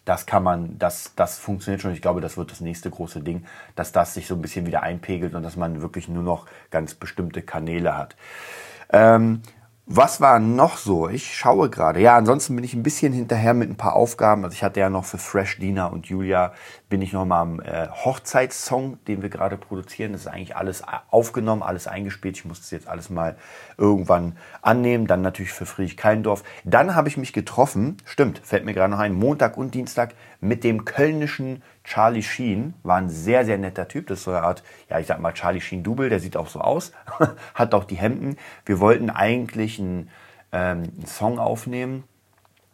das 0.09 0.25
kann 0.25 0.43
man, 0.43 0.79
das, 0.79 1.13
das 1.17 1.39
funktioniert 1.39 1.83
schon. 1.83 1.93
Ich 1.93 2.01
glaube, 2.01 2.23
das 2.23 2.39
wird 2.39 2.51
das 2.51 2.63
nächste 2.63 2.89
große 2.89 3.21
Ding, 3.21 3.45
dass 3.75 3.93
das 3.93 4.15
sich 4.15 4.27
so 4.27 4.35
ein 4.35 4.41
bisschen 4.41 4.65
wieder 4.65 4.83
einpegelt 4.83 5.35
und 5.35 5.43
dass 5.43 5.57
man 5.57 5.83
wirklich 5.83 6.09
nur 6.09 6.23
noch 6.23 6.47
ganz 6.71 6.95
bestimmte 6.95 7.43
Kanäle 7.43 7.95
hat. 7.95 8.17
Ähm, 8.91 9.43
was 9.85 10.21
war 10.23 10.39
noch 10.39 10.79
so? 10.79 11.09
Ich 11.11 11.37
schaue 11.37 11.69
gerade. 11.69 12.01
Ja, 12.01 12.17
ansonsten 12.17 12.55
bin 12.57 12.65
ich 12.65 12.73
ein 12.73 12.83
bisschen 12.83 13.13
hinterher 13.13 13.53
mit 13.53 13.69
ein 13.69 13.77
paar 13.77 13.97
Aufgaben. 13.97 14.45
Also 14.45 14.55
ich 14.55 14.63
hatte 14.63 14.81
ja 14.81 14.89
noch 14.89 15.05
für 15.05 15.19
Fresh 15.19 15.59
Dina 15.59 15.87
und 15.87 16.07
Julia 16.07 16.53
bin 16.89 17.03
ich 17.03 17.13
noch 17.13 17.27
mal 17.27 17.41
am 17.41 17.61
äh, 17.61 17.89
Hochzeitssong, 17.89 18.99
den 19.05 19.21
wir 19.21 19.29
gerade 19.29 19.57
produzieren. 19.57 20.13
Das 20.13 20.23
ist 20.23 20.27
eigentlich 20.27 20.57
alles 20.57 20.83
aufgenommen, 21.11 21.63
alles 21.63 21.87
eingespielt. 21.87 22.37
Ich 22.37 22.45
musste 22.45 22.65
es 22.65 22.71
jetzt 22.71 22.89
alles 22.89 23.11
mal 23.11 23.37
irgendwann 23.77 24.37
annehmen. 24.63 25.07
Dann 25.07 25.21
natürlich 25.21 25.53
für 25.53 25.67
Friedrich 25.67 25.97
Keindorf. 25.97 26.45
Dann 26.65 26.95
habe 26.95 27.09
ich 27.09 27.17
mich 27.17 27.33
getroffen, 27.33 27.99
stimmt, 28.05 28.41
fällt 28.43 28.65
mir 28.65 28.73
gerade 28.73 28.91
noch 28.91 29.01
ein, 29.01 29.13
Montag 29.13 29.59
und 29.59 29.75
Dienstag 29.75 30.15
mit 30.41 30.65
dem 30.65 30.85
kölnischen 30.85 31.63
Charlie 31.85 32.23
Sheen. 32.23 32.75
War 32.83 32.97
ein 32.97 33.11
sehr, 33.11 33.45
sehr 33.45 33.59
netter 33.59 33.87
Typ. 33.87 34.07
Das 34.07 34.19
ist 34.19 34.25
so 34.25 34.31
eine 34.31 34.43
Art, 34.43 34.63
ja, 34.89 34.99
ich 34.99 35.07
sag 35.07 35.21
mal 35.21 35.33
Charlie 35.33 35.61
Sheen 35.61 35.83
Double. 35.83 36.09
Der 36.09 36.21
sieht 36.21 36.37
auch 36.37 36.49
so 36.49 36.61
aus. 36.61 36.93
Hat 37.55 37.75
auch 37.75 37.85
die 37.85 37.97
Hemden. 37.97 38.37
Wir 38.65 38.81
wollten 38.81 39.11
eigentlich 39.11 39.79
einen, 39.79 40.09
ähm, 40.53 40.85
einen 40.85 41.07
Song 41.07 41.39
aufnehmen 41.39 42.05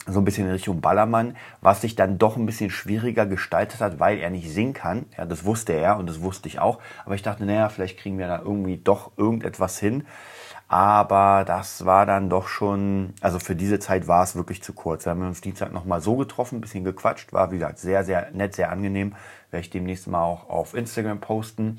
so 0.06 0.20
ein 0.20 0.24
bisschen 0.24 0.46
in 0.46 0.52
Richtung 0.52 0.80
Ballermann, 0.80 1.36
was 1.60 1.80
sich 1.80 1.94
dann 1.94 2.18
doch 2.18 2.36
ein 2.36 2.46
bisschen 2.46 2.70
schwieriger 2.70 3.24
gestaltet 3.26 3.80
hat, 3.80 4.00
weil 4.00 4.18
er 4.18 4.30
nicht 4.30 4.50
singen 4.50 4.74
kann. 4.74 5.06
Ja, 5.16 5.24
das 5.24 5.44
wusste 5.44 5.72
er 5.72 5.96
und 5.96 6.08
das 6.08 6.20
wusste 6.20 6.48
ich 6.48 6.58
auch. 6.58 6.78
Aber 7.06 7.14
ich 7.14 7.22
dachte, 7.22 7.44
naja, 7.44 7.68
vielleicht 7.70 7.98
kriegen 7.98 8.18
wir 8.18 8.26
da 8.26 8.40
irgendwie 8.40 8.76
doch 8.76 9.12
irgendetwas 9.16 9.78
hin. 9.78 10.04
Aber 10.68 11.44
das 11.46 11.84
war 11.84 12.06
dann 12.06 12.28
doch 12.28 12.48
schon, 12.48 13.14
also 13.20 13.38
für 13.38 13.54
diese 13.54 13.78
Zeit 13.78 14.08
war 14.08 14.24
es 14.24 14.34
wirklich 14.34 14.62
zu 14.62 14.72
kurz. 14.72 15.04
Wir 15.04 15.10
haben 15.10 15.26
uns 15.26 15.40
Dienstag 15.40 15.72
nochmal 15.72 16.00
so 16.00 16.16
getroffen, 16.16 16.58
ein 16.58 16.60
bisschen 16.60 16.84
gequatscht, 16.84 17.32
war 17.32 17.50
wie 17.50 17.58
gesagt 17.58 17.78
sehr, 17.78 18.04
sehr 18.04 18.30
nett, 18.32 18.54
sehr 18.54 18.70
angenehm. 18.70 19.14
Werde 19.50 19.60
ich 19.60 19.70
demnächst 19.70 20.06
mal 20.06 20.22
auch 20.22 20.48
auf 20.48 20.74
Instagram 20.74 21.20
posten. 21.20 21.78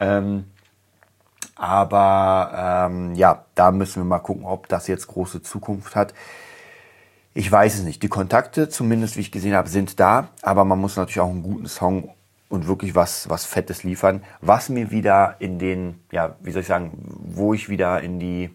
Ähm, 0.00 0.44
aber 1.56 2.88
ähm, 2.90 3.14
ja, 3.14 3.44
da 3.54 3.70
müssen 3.70 4.02
wir 4.02 4.04
mal 4.04 4.18
gucken, 4.18 4.44
ob 4.44 4.68
das 4.68 4.88
jetzt 4.88 5.06
große 5.06 5.42
Zukunft 5.42 5.94
hat. 5.94 6.12
Ich 7.36 7.50
weiß 7.50 7.74
es 7.74 7.82
nicht. 7.82 8.00
Die 8.04 8.08
Kontakte, 8.08 8.68
zumindest 8.68 9.16
wie 9.16 9.22
ich 9.22 9.32
gesehen 9.32 9.54
habe, 9.54 9.68
sind 9.68 9.98
da, 9.98 10.28
aber 10.42 10.64
man 10.64 10.78
muss 10.78 10.96
natürlich 10.96 11.18
auch 11.18 11.30
einen 11.30 11.42
guten 11.42 11.66
Song 11.66 12.14
und 12.48 12.68
wirklich 12.68 12.94
was, 12.94 13.28
was 13.28 13.44
Fettes 13.44 13.82
liefern, 13.82 14.22
was 14.40 14.68
mir 14.68 14.92
wieder 14.92 15.34
in 15.40 15.58
den, 15.58 16.00
ja, 16.12 16.36
wie 16.40 16.52
soll 16.52 16.62
ich 16.62 16.68
sagen, 16.68 16.92
wo 17.24 17.52
ich 17.52 17.68
wieder 17.68 18.00
in 18.00 18.20
die, 18.20 18.50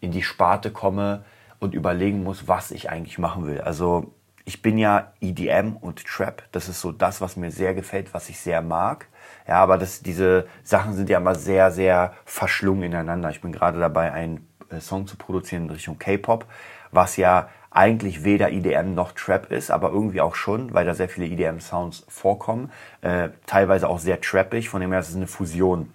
in 0.00 0.10
die 0.10 0.22
Sparte 0.22 0.70
komme 0.70 1.24
und 1.60 1.74
überlegen 1.74 2.22
muss, 2.22 2.48
was 2.48 2.70
ich 2.70 2.88
eigentlich 2.88 3.18
machen 3.18 3.46
will. 3.46 3.60
Also 3.60 4.14
ich 4.46 4.62
bin 4.62 4.78
ja 4.78 5.12
EDM 5.20 5.76
und 5.76 6.02
Trap. 6.06 6.44
Das 6.50 6.70
ist 6.70 6.80
so 6.80 6.92
das, 6.92 7.20
was 7.20 7.36
mir 7.36 7.50
sehr 7.50 7.74
gefällt, 7.74 8.14
was 8.14 8.30
ich 8.30 8.40
sehr 8.40 8.62
mag. 8.62 9.06
Ja, 9.46 9.56
aber 9.56 9.76
das, 9.76 10.00
diese 10.00 10.46
Sachen 10.64 10.94
sind 10.94 11.10
ja 11.10 11.18
immer 11.18 11.34
sehr, 11.34 11.70
sehr 11.70 12.14
verschlungen 12.24 12.84
ineinander. 12.84 13.28
Ich 13.28 13.42
bin 13.42 13.52
gerade 13.52 13.78
dabei, 13.78 14.12
einen 14.12 14.48
äh, 14.70 14.80
Song 14.80 15.06
zu 15.06 15.16
produzieren 15.16 15.64
in 15.64 15.70
Richtung 15.70 15.98
K-Pop, 15.98 16.46
was 16.90 17.18
ja 17.18 17.50
eigentlich 17.74 18.24
weder 18.24 18.50
EDM 18.50 18.94
noch 18.94 19.12
Trap 19.12 19.50
ist, 19.50 19.70
aber 19.70 19.90
irgendwie 19.90 20.20
auch 20.20 20.34
schon, 20.34 20.74
weil 20.74 20.84
da 20.84 20.94
sehr 20.94 21.08
viele 21.08 21.26
EDM-Sounds 21.26 22.04
vorkommen. 22.08 22.70
Äh, 23.00 23.30
teilweise 23.46 23.88
auch 23.88 23.98
sehr 23.98 24.20
trappig, 24.20 24.68
von 24.68 24.80
dem 24.80 24.90
her 24.90 25.00
ist 25.00 25.10
es 25.10 25.16
eine 25.16 25.26
Fusion. 25.26 25.92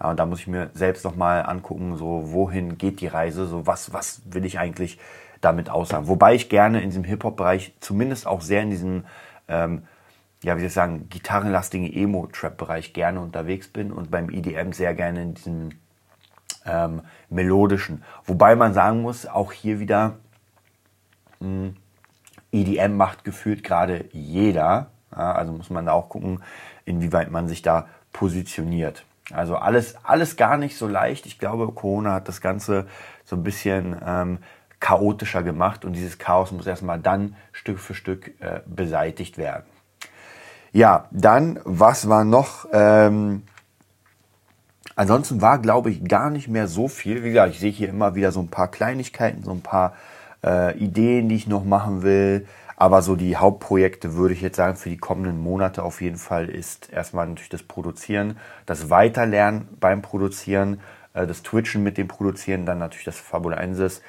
Ja, 0.00 0.10
und 0.10 0.18
da 0.18 0.26
muss 0.26 0.40
ich 0.40 0.46
mir 0.46 0.70
selbst 0.74 1.04
nochmal 1.04 1.44
angucken, 1.44 1.96
so 1.96 2.32
wohin 2.32 2.78
geht 2.78 3.00
die 3.00 3.06
Reise, 3.06 3.46
so 3.46 3.66
was, 3.66 3.92
was 3.92 4.20
will 4.26 4.44
ich 4.44 4.58
eigentlich 4.58 4.98
damit 5.40 5.70
aussagen. 5.70 6.08
Wobei 6.08 6.34
ich 6.34 6.48
gerne 6.48 6.80
in 6.80 6.90
diesem 6.90 7.04
Hip-Hop-Bereich, 7.04 7.74
zumindest 7.80 8.26
auch 8.26 8.42
sehr 8.42 8.62
in 8.62 8.70
diesem, 8.70 9.04
ähm, 9.48 9.84
ja, 10.42 10.56
wie 10.56 10.60
soll 10.60 10.68
ich 10.68 10.74
sagen, 10.74 11.08
gitarrenlastigen 11.08 11.90
Emo-Trap-Bereich 11.92 12.92
gerne 12.92 13.20
unterwegs 13.20 13.68
bin 13.68 13.92
und 13.92 14.10
beim 14.10 14.30
EDM 14.30 14.72
sehr 14.72 14.94
gerne 14.94 15.22
in 15.22 15.34
diesem 15.34 15.70
ähm, 16.66 17.02
melodischen. 17.30 18.04
Wobei 18.24 18.56
man 18.56 18.74
sagen 18.74 19.02
muss, 19.02 19.26
auch 19.26 19.52
hier 19.52 19.80
wieder, 19.80 20.16
EDM 22.52 22.96
macht 22.96 23.24
gefühlt 23.24 23.62
gerade 23.64 24.06
jeder. 24.12 24.90
Ja, 25.12 25.32
also 25.32 25.52
muss 25.52 25.70
man 25.70 25.86
da 25.86 25.92
auch 25.92 26.08
gucken, 26.08 26.42
inwieweit 26.84 27.30
man 27.30 27.48
sich 27.48 27.62
da 27.62 27.88
positioniert. 28.12 29.04
Also 29.32 29.56
alles, 29.56 29.96
alles 30.04 30.36
gar 30.36 30.56
nicht 30.56 30.76
so 30.76 30.86
leicht. 30.86 31.26
Ich 31.26 31.38
glaube, 31.38 31.70
Corona 31.72 32.14
hat 32.14 32.28
das 32.28 32.40
Ganze 32.40 32.86
so 33.24 33.36
ein 33.36 33.42
bisschen 33.42 33.96
ähm, 34.04 34.38
chaotischer 34.80 35.42
gemacht 35.42 35.84
und 35.84 35.94
dieses 35.94 36.18
Chaos 36.18 36.52
muss 36.52 36.66
erstmal 36.66 36.98
dann 36.98 37.36
Stück 37.52 37.78
für 37.78 37.94
Stück 37.94 38.40
äh, 38.40 38.60
beseitigt 38.66 39.36
werden. 39.36 39.64
Ja, 40.72 41.08
dann, 41.10 41.60
was 41.64 42.08
war 42.08 42.24
noch? 42.24 42.66
Ähm, 42.72 43.42
ansonsten 44.94 45.40
war, 45.40 45.58
glaube 45.58 45.90
ich, 45.90 46.04
gar 46.04 46.30
nicht 46.30 46.48
mehr 46.48 46.68
so 46.68 46.88
viel. 46.88 47.24
Wie 47.24 47.30
gesagt, 47.30 47.52
ich 47.52 47.60
sehe 47.60 47.72
hier 47.72 47.88
immer 47.88 48.14
wieder 48.14 48.32
so 48.32 48.40
ein 48.40 48.48
paar 48.48 48.68
Kleinigkeiten, 48.68 49.42
so 49.42 49.50
ein 49.50 49.62
paar 49.62 49.94
äh, 50.44 50.76
Ideen, 50.78 51.28
die 51.28 51.36
ich 51.36 51.46
noch 51.46 51.64
machen 51.64 52.02
will. 52.02 52.46
Aber 52.76 53.02
so 53.02 53.16
die 53.16 53.36
Hauptprojekte 53.36 54.14
würde 54.14 54.34
ich 54.34 54.40
jetzt 54.40 54.56
sagen, 54.56 54.76
für 54.76 54.88
die 54.88 54.98
kommenden 54.98 55.40
Monate 55.40 55.82
auf 55.82 56.00
jeden 56.00 56.16
Fall 56.16 56.48
ist 56.48 56.92
erstmal 56.92 57.26
natürlich 57.26 57.48
das 57.48 57.64
Produzieren, 57.64 58.38
das 58.66 58.88
Weiterlernen 58.88 59.66
beim 59.80 60.00
Produzieren, 60.00 60.80
äh, 61.12 61.26
das 61.26 61.42
Twitchen 61.42 61.82
mit 61.82 61.98
dem 61.98 62.06
Produzieren, 62.06 62.66
dann 62.66 62.78
natürlich 62.78 63.04
das 63.04 63.18
Fabulensis. 63.18 64.00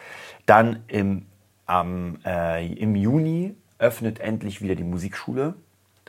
Dann 0.46 0.84
im, 0.88 1.26
am, 1.66 2.20
äh, 2.26 2.72
im 2.74 2.96
Juni 2.96 3.56
öffnet 3.80 4.20
endlich 4.20 4.62
wieder 4.62 4.76
die 4.76 4.84
Musikschule. 4.84 5.56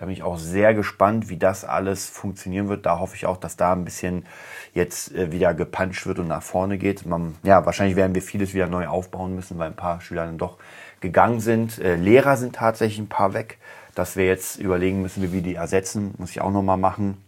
Da 0.00 0.07
bin 0.07 0.14
ich 0.14 0.23
auch 0.23 0.38
sehr 0.38 0.73
gespannt, 0.73 1.28
wie 1.28 1.37
das 1.37 1.62
alles 1.62 2.09
funktionieren 2.09 2.71
wird. 2.71 2.87
Da 2.87 2.99
hoffe 2.99 3.16
ich 3.16 3.26
auch, 3.26 3.37
dass 3.37 3.57
da 3.57 3.75
ein 3.75 3.85
bisschen 3.85 4.25
jetzt 4.73 5.14
äh, 5.14 5.30
wieder 5.30 5.52
gepuncht 5.52 6.07
wird 6.07 6.19
und 6.19 6.26
nach 6.26 6.42
vorne 6.42 6.78
geht. 6.78 7.04
Man, 7.04 7.37
ja, 7.42 7.66
wahrscheinlich 7.66 7.97
werden 7.97 8.14
wir 8.14 8.23
vieles 8.23 8.54
wieder 8.54 8.66
neu 8.66 8.87
aufbauen 8.87 9.35
müssen, 9.35 9.59
weil 9.59 9.66
ein 9.66 9.76
paar 9.76 10.00
Schüler 10.00 10.25
dann 10.25 10.38
doch 10.38 10.57
gegangen 11.00 11.40
sind. 11.40 11.78
Äh, 11.78 11.97
Lehrer 11.97 12.38
sind 12.38 12.57
tatsächlich 12.57 12.99
ein 12.99 13.11
paar 13.11 13.35
weg, 13.35 13.59
dass 13.95 14.16
wir 14.16 14.25
jetzt 14.25 14.59
überlegen 14.59 15.02
müssen, 15.02 15.23
wie 15.23 15.35
wir 15.35 15.42
die 15.42 15.57
ersetzen. 15.57 16.14
Muss 16.16 16.30
ich 16.30 16.40
auch 16.40 16.50
nochmal 16.50 16.78
machen. 16.78 17.23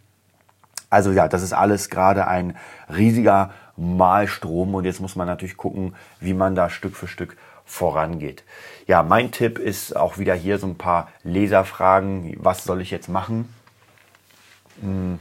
Also 0.89 1.11
ja, 1.11 1.27
das 1.27 1.43
ist 1.43 1.53
alles 1.53 1.91
gerade 1.91 2.27
ein 2.27 2.57
riesiger 2.89 3.51
Malstrom 3.77 4.73
und 4.73 4.85
jetzt 4.85 4.99
muss 4.99 5.15
man 5.15 5.27
natürlich 5.27 5.57
gucken, 5.57 5.93
wie 6.19 6.33
man 6.33 6.55
da 6.55 6.71
Stück 6.71 6.95
für 6.95 7.07
Stück 7.07 7.37
vorangeht. 7.65 8.43
Ja, 8.87 9.03
mein 9.03 9.31
Tipp 9.31 9.59
ist 9.59 9.95
auch 9.95 10.17
wieder 10.17 10.35
hier 10.35 10.57
so 10.57 10.67
ein 10.67 10.77
paar 10.77 11.09
Leserfragen. 11.23 12.35
Was 12.39 12.63
soll 12.63 12.81
ich 12.81 12.91
jetzt 12.91 13.09
machen? 13.09 13.53
Hm. 14.81 15.19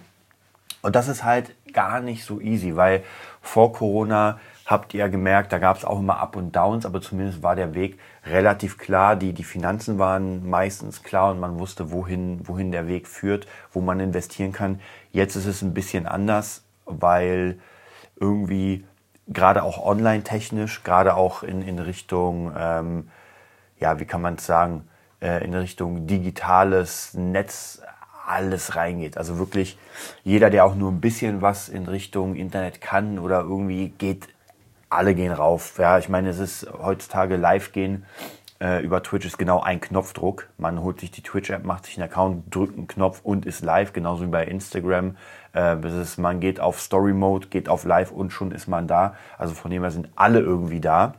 Und 0.83 0.97
das 0.97 1.09
ist 1.09 1.23
halt 1.23 1.55
gar 1.73 2.01
nicht 2.01 2.25
so 2.25 2.41
easy, 2.41 2.75
weil 2.77 3.05
vor 3.41 3.73
Corona 3.73 4.41
habt 4.67 4.95
ihr 4.95 5.09
gemerkt, 5.09 5.53
da 5.53 5.59
gab 5.59 5.77
es 5.77 5.85
auch 5.85 6.01
immer 6.01 6.19
Up 6.19 6.35
und 6.35 6.57
Downs, 6.57 6.87
aber 6.87 7.01
zumindest 7.01 7.43
war 7.43 7.55
der 7.55 7.75
Weg 7.75 7.99
relativ 8.27 8.79
klar. 8.79 9.17
Die, 9.17 9.33
die 9.33 9.45
Finanzen 9.45 9.99
waren 9.99 10.49
meistens 10.49 11.03
klar 11.03 11.33
und 11.33 11.41
man 11.41 11.59
wusste, 11.59 11.93
wohin, 11.93 12.47
wohin 12.49 12.73
der 12.73 12.89
Weg 12.89 13.07
führt, 13.07 13.47
wo 13.73 13.81
man 13.81 14.01
investieren 14.01 14.53
kann. 14.53 14.81
Jetzt 15.13 15.37
ist 15.37 15.47
es 15.47 15.63
ein 15.63 15.75
bisschen 15.75 16.07
anders, 16.07 16.65
weil 16.85 17.59
irgendwie 18.19 18.85
gerade 19.29 19.63
auch 19.63 19.85
online-technisch, 19.85 20.83
gerade 20.83 21.15
auch 21.15 21.43
in, 21.43 21.63
in 21.63 21.79
Richtung, 21.79 22.53
ähm, 22.57 23.09
ja, 23.79 23.99
wie 24.01 24.05
kann 24.05 24.23
man 24.23 24.35
es 24.35 24.47
sagen, 24.47 24.89
äh, 25.21 25.45
in 25.45 25.55
Richtung 25.55 26.07
digitales 26.07 27.15
Netz 27.15 27.83
alles 28.27 28.77
reingeht. 28.77 29.17
Also 29.17 29.39
wirklich 29.39 29.79
jeder, 30.25 30.51
der 30.51 30.65
auch 30.65 30.75
nur 30.75 30.91
ein 30.91 31.01
bisschen 31.01 31.43
was 31.43 31.69
in 31.69 31.87
Richtung 31.87 32.35
Internet 32.35 32.81
kann 32.81 33.19
oder 33.19 33.41
irgendwie 33.41 33.89
geht, 33.89 34.29
alle 34.89 35.15
gehen 35.15 35.33
rauf. 35.33 35.79
Ja, 35.79 35.99
ich 35.99 36.09
meine, 36.09 36.29
es 36.29 36.39
ist 36.39 36.67
heutzutage 36.73 37.37
live 37.37 37.73
gehen 37.73 38.05
äh, 38.63 38.81
über 38.81 39.03
Twitch 39.03 39.27
ist 39.27 39.39
genau 39.39 39.61
ein 39.61 39.81
Knopfdruck. 39.81 40.49
Man 40.57 40.81
holt 40.81 41.01
sich 41.01 41.11
die 41.11 41.23
Twitch-App, 41.23 41.65
macht 41.65 41.87
sich 41.87 41.99
einen 41.99 42.09
Account, 42.09 42.55
drückt 42.55 42.79
einen 42.79 42.87
Knopf 42.87 43.21
und 43.25 43.45
ist 43.45 43.65
live, 43.65 43.93
genauso 43.93 44.25
wie 44.25 44.31
bei 44.31 44.45
Instagram. 44.45 45.17
Äh, 45.53 45.85
ist, 46.01 46.19
man 46.19 46.39
geht 46.39 46.61
auf 46.61 46.81
Story 46.81 47.13
Mode, 47.13 47.49
geht 47.49 47.69
auf 47.69 47.85
Live 47.85 48.13
und 48.13 48.31
schon 48.31 48.53
ist 48.53 48.69
man 48.69 48.87
da. 48.87 49.15
Also 49.37 49.55
von 49.55 49.71
dem 49.73 49.83
her 49.83 49.91
sind 49.91 50.09
alle 50.15 50.39
irgendwie 50.39 50.81
da. 50.81 51.15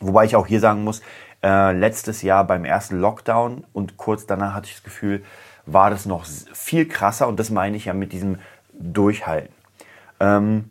Wobei 0.00 0.24
ich 0.24 0.34
auch 0.34 0.46
hier 0.46 0.60
sagen 0.60 0.82
muss, 0.82 1.02
äh, 1.42 1.72
letztes 1.72 2.22
Jahr 2.22 2.44
beim 2.44 2.64
ersten 2.64 2.98
Lockdown 3.00 3.64
und 3.74 3.98
kurz 3.98 4.24
danach 4.26 4.54
hatte 4.54 4.68
ich 4.68 4.74
das 4.74 4.82
Gefühl, 4.82 5.22
war 5.66 5.90
das 5.90 6.06
noch 6.06 6.24
viel 6.24 6.88
krasser 6.88 7.28
und 7.28 7.38
das 7.38 7.50
meine 7.50 7.76
ich 7.76 7.84
ja 7.84 7.92
mit 7.92 8.12
diesem 8.12 8.38
Durchhalten. 8.72 9.54
Ähm, 10.20 10.70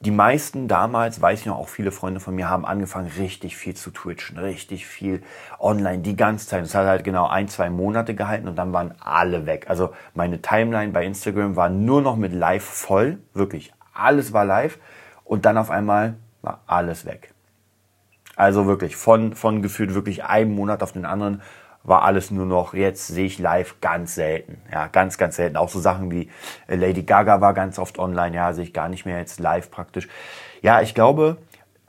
die 0.00 0.12
meisten 0.12 0.68
damals, 0.68 1.20
weiß 1.20 1.40
ich 1.40 1.46
noch, 1.46 1.58
auch 1.58 1.68
viele 1.68 1.90
Freunde 1.90 2.20
von 2.20 2.34
mir 2.34 2.48
haben 2.48 2.64
angefangen, 2.64 3.10
richtig 3.18 3.56
viel 3.56 3.74
zu 3.74 3.90
twitchen, 3.90 4.38
richtig 4.38 4.86
viel 4.86 5.22
online, 5.58 5.98
die 5.98 6.14
ganze 6.14 6.46
Zeit. 6.46 6.62
Das 6.62 6.74
hat 6.74 6.86
halt 6.86 7.02
genau 7.02 7.26
ein, 7.26 7.48
zwei 7.48 7.68
Monate 7.68 8.14
gehalten 8.14 8.46
und 8.46 8.56
dann 8.56 8.72
waren 8.72 8.94
alle 9.00 9.46
weg. 9.46 9.66
Also 9.68 9.90
meine 10.14 10.40
Timeline 10.40 10.92
bei 10.92 11.04
Instagram 11.04 11.56
war 11.56 11.68
nur 11.68 12.00
noch 12.00 12.16
mit 12.16 12.32
live 12.32 12.62
voll, 12.62 13.18
wirklich. 13.34 13.72
Alles 13.92 14.32
war 14.32 14.44
live 14.44 14.78
und 15.24 15.44
dann 15.44 15.58
auf 15.58 15.70
einmal 15.70 16.14
war 16.42 16.62
alles 16.68 17.04
weg. 17.04 17.34
Also 18.36 18.66
wirklich 18.66 18.94
von, 18.94 19.34
von 19.34 19.62
gefühlt 19.62 19.94
wirklich 19.94 20.24
einem 20.24 20.54
Monat 20.54 20.84
auf 20.84 20.92
den 20.92 21.06
anderen 21.06 21.42
war 21.88 22.02
alles 22.02 22.30
nur 22.30 22.46
noch, 22.46 22.74
jetzt 22.74 23.06
sehe 23.06 23.26
ich 23.26 23.38
live 23.38 23.80
ganz 23.80 24.14
selten. 24.14 24.60
Ja, 24.72 24.88
ganz, 24.88 25.18
ganz 25.18 25.36
selten. 25.36 25.56
Auch 25.56 25.68
so 25.68 25.80
Sachen 25.80 26.10
wie 26.10 26.30
äh, 26.66 26.76
Lady 26.76 27.02
Gaga 27.02 27.40
war 27.40 27.54
ganz 27.54 27.78
oft 27.78 27.98
online, 27.98 28.36
ja, 28.36 28.52
sehe 28.52 28.64
ich 28.64 28.72
gar 28.72 28.88
nicht 28.88 29.06
mehr 29.06 29.18
jetzt 29.18 29.40
live 29.40 29.70
praktisch. 29.70 30.08
Ja, 30.60 30.82
ich 30.82 30.94
glaube, 30.94 31.38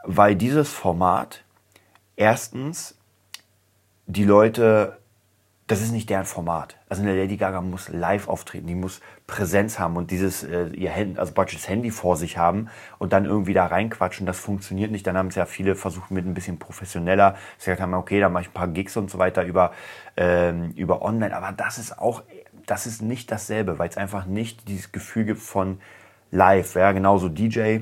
weil 0.03 0.35
dieses 0.35 0.71
Format 0.71 1.43
erstens 2.15 2.97
die 4.05 4.23
Leute 4.23 4.97
das 5.69 5.81
ist 5.81 5.91
nicht 5.91 6.09
deren 6.09 6.25
Format. 6.25 6.77
Also 6.89 7.03
eine 7.03 7.15
Lady 7.15 7.37
Gaga 7.37 7.61
muss 7.61 7.89
live 7.89 8.27
auftreten, 8.27 8.65
die 8.65 8.73
muss 8.73 9.01
Präsenz 9.27 9.77
haben 9.77 9.97
und 9.97 10.09
dieses 10.09 10.43
äh, 10.43 10.69
ihr 10.69 10.89
Handy, 10.89 11.19
also 11.19 11.31
praktisch 11.31 11.59
das 11.59 11.69
Handy 11.69 11.91
vor 11.91 12.17
sich 12.17 12.39
haben 12.39 12.69
und 12.97 13.13
dann 13.13 13.25
irgendwie 13.25 13.53
da 13.53 13.67
reinquatschen, 13.67 14.25
das 14.25 14.39
funktioniert 14.39 14.91
nicht. 14.91 15.05
Dann 15.05 15.15
haben 15.15 15.27
es 15.27 15.35
ja 15.35 15.45
viele 15.45 15.75
versucht 15.75 16.09
mit 16.09 16.25
ein 16.25 16.33
bisschen 16.33 16.57
professioneller, 16.57 17.35
sie 17.59 17.65
gesagt 17.65 17.81
haben, 17.81 17.93
okay, 17.93 18.19
dann 18.19 18.33
mache 18.33 18.43
ich 18.43 18.49
ein 18.49 18.53
paar 18.53 18.67
Gigs 18.67 18.97
und 18.97 19.11
so 19.11 19.19
weiter 19.19 19.43
über 19.43 19.71
ähm, 20.17 20.71
über 20.71 21.03
Online, 21.03 21.37
aber 21.37 21.51
das 21.51 21.77
ist 21.77 21.99
auch 21.99 22.23
das 22.65 22.87
ist 22.87 23.03
nicht 23.03 23.31
dasselbe, 23.31 23.77
weil 23.77 23.89
es 23.89 23.97
einfach 23.97 24.25
nicht 24.25 24.67
dieses 24.67 24.91
Gefühl 24.91 25.25
gibt 25.25 25.39
von 25.39 25.79
live, 26.31 26.73
ja, 26.73 26.93
genauso 26.93 27.29
DJ 27.29 27.81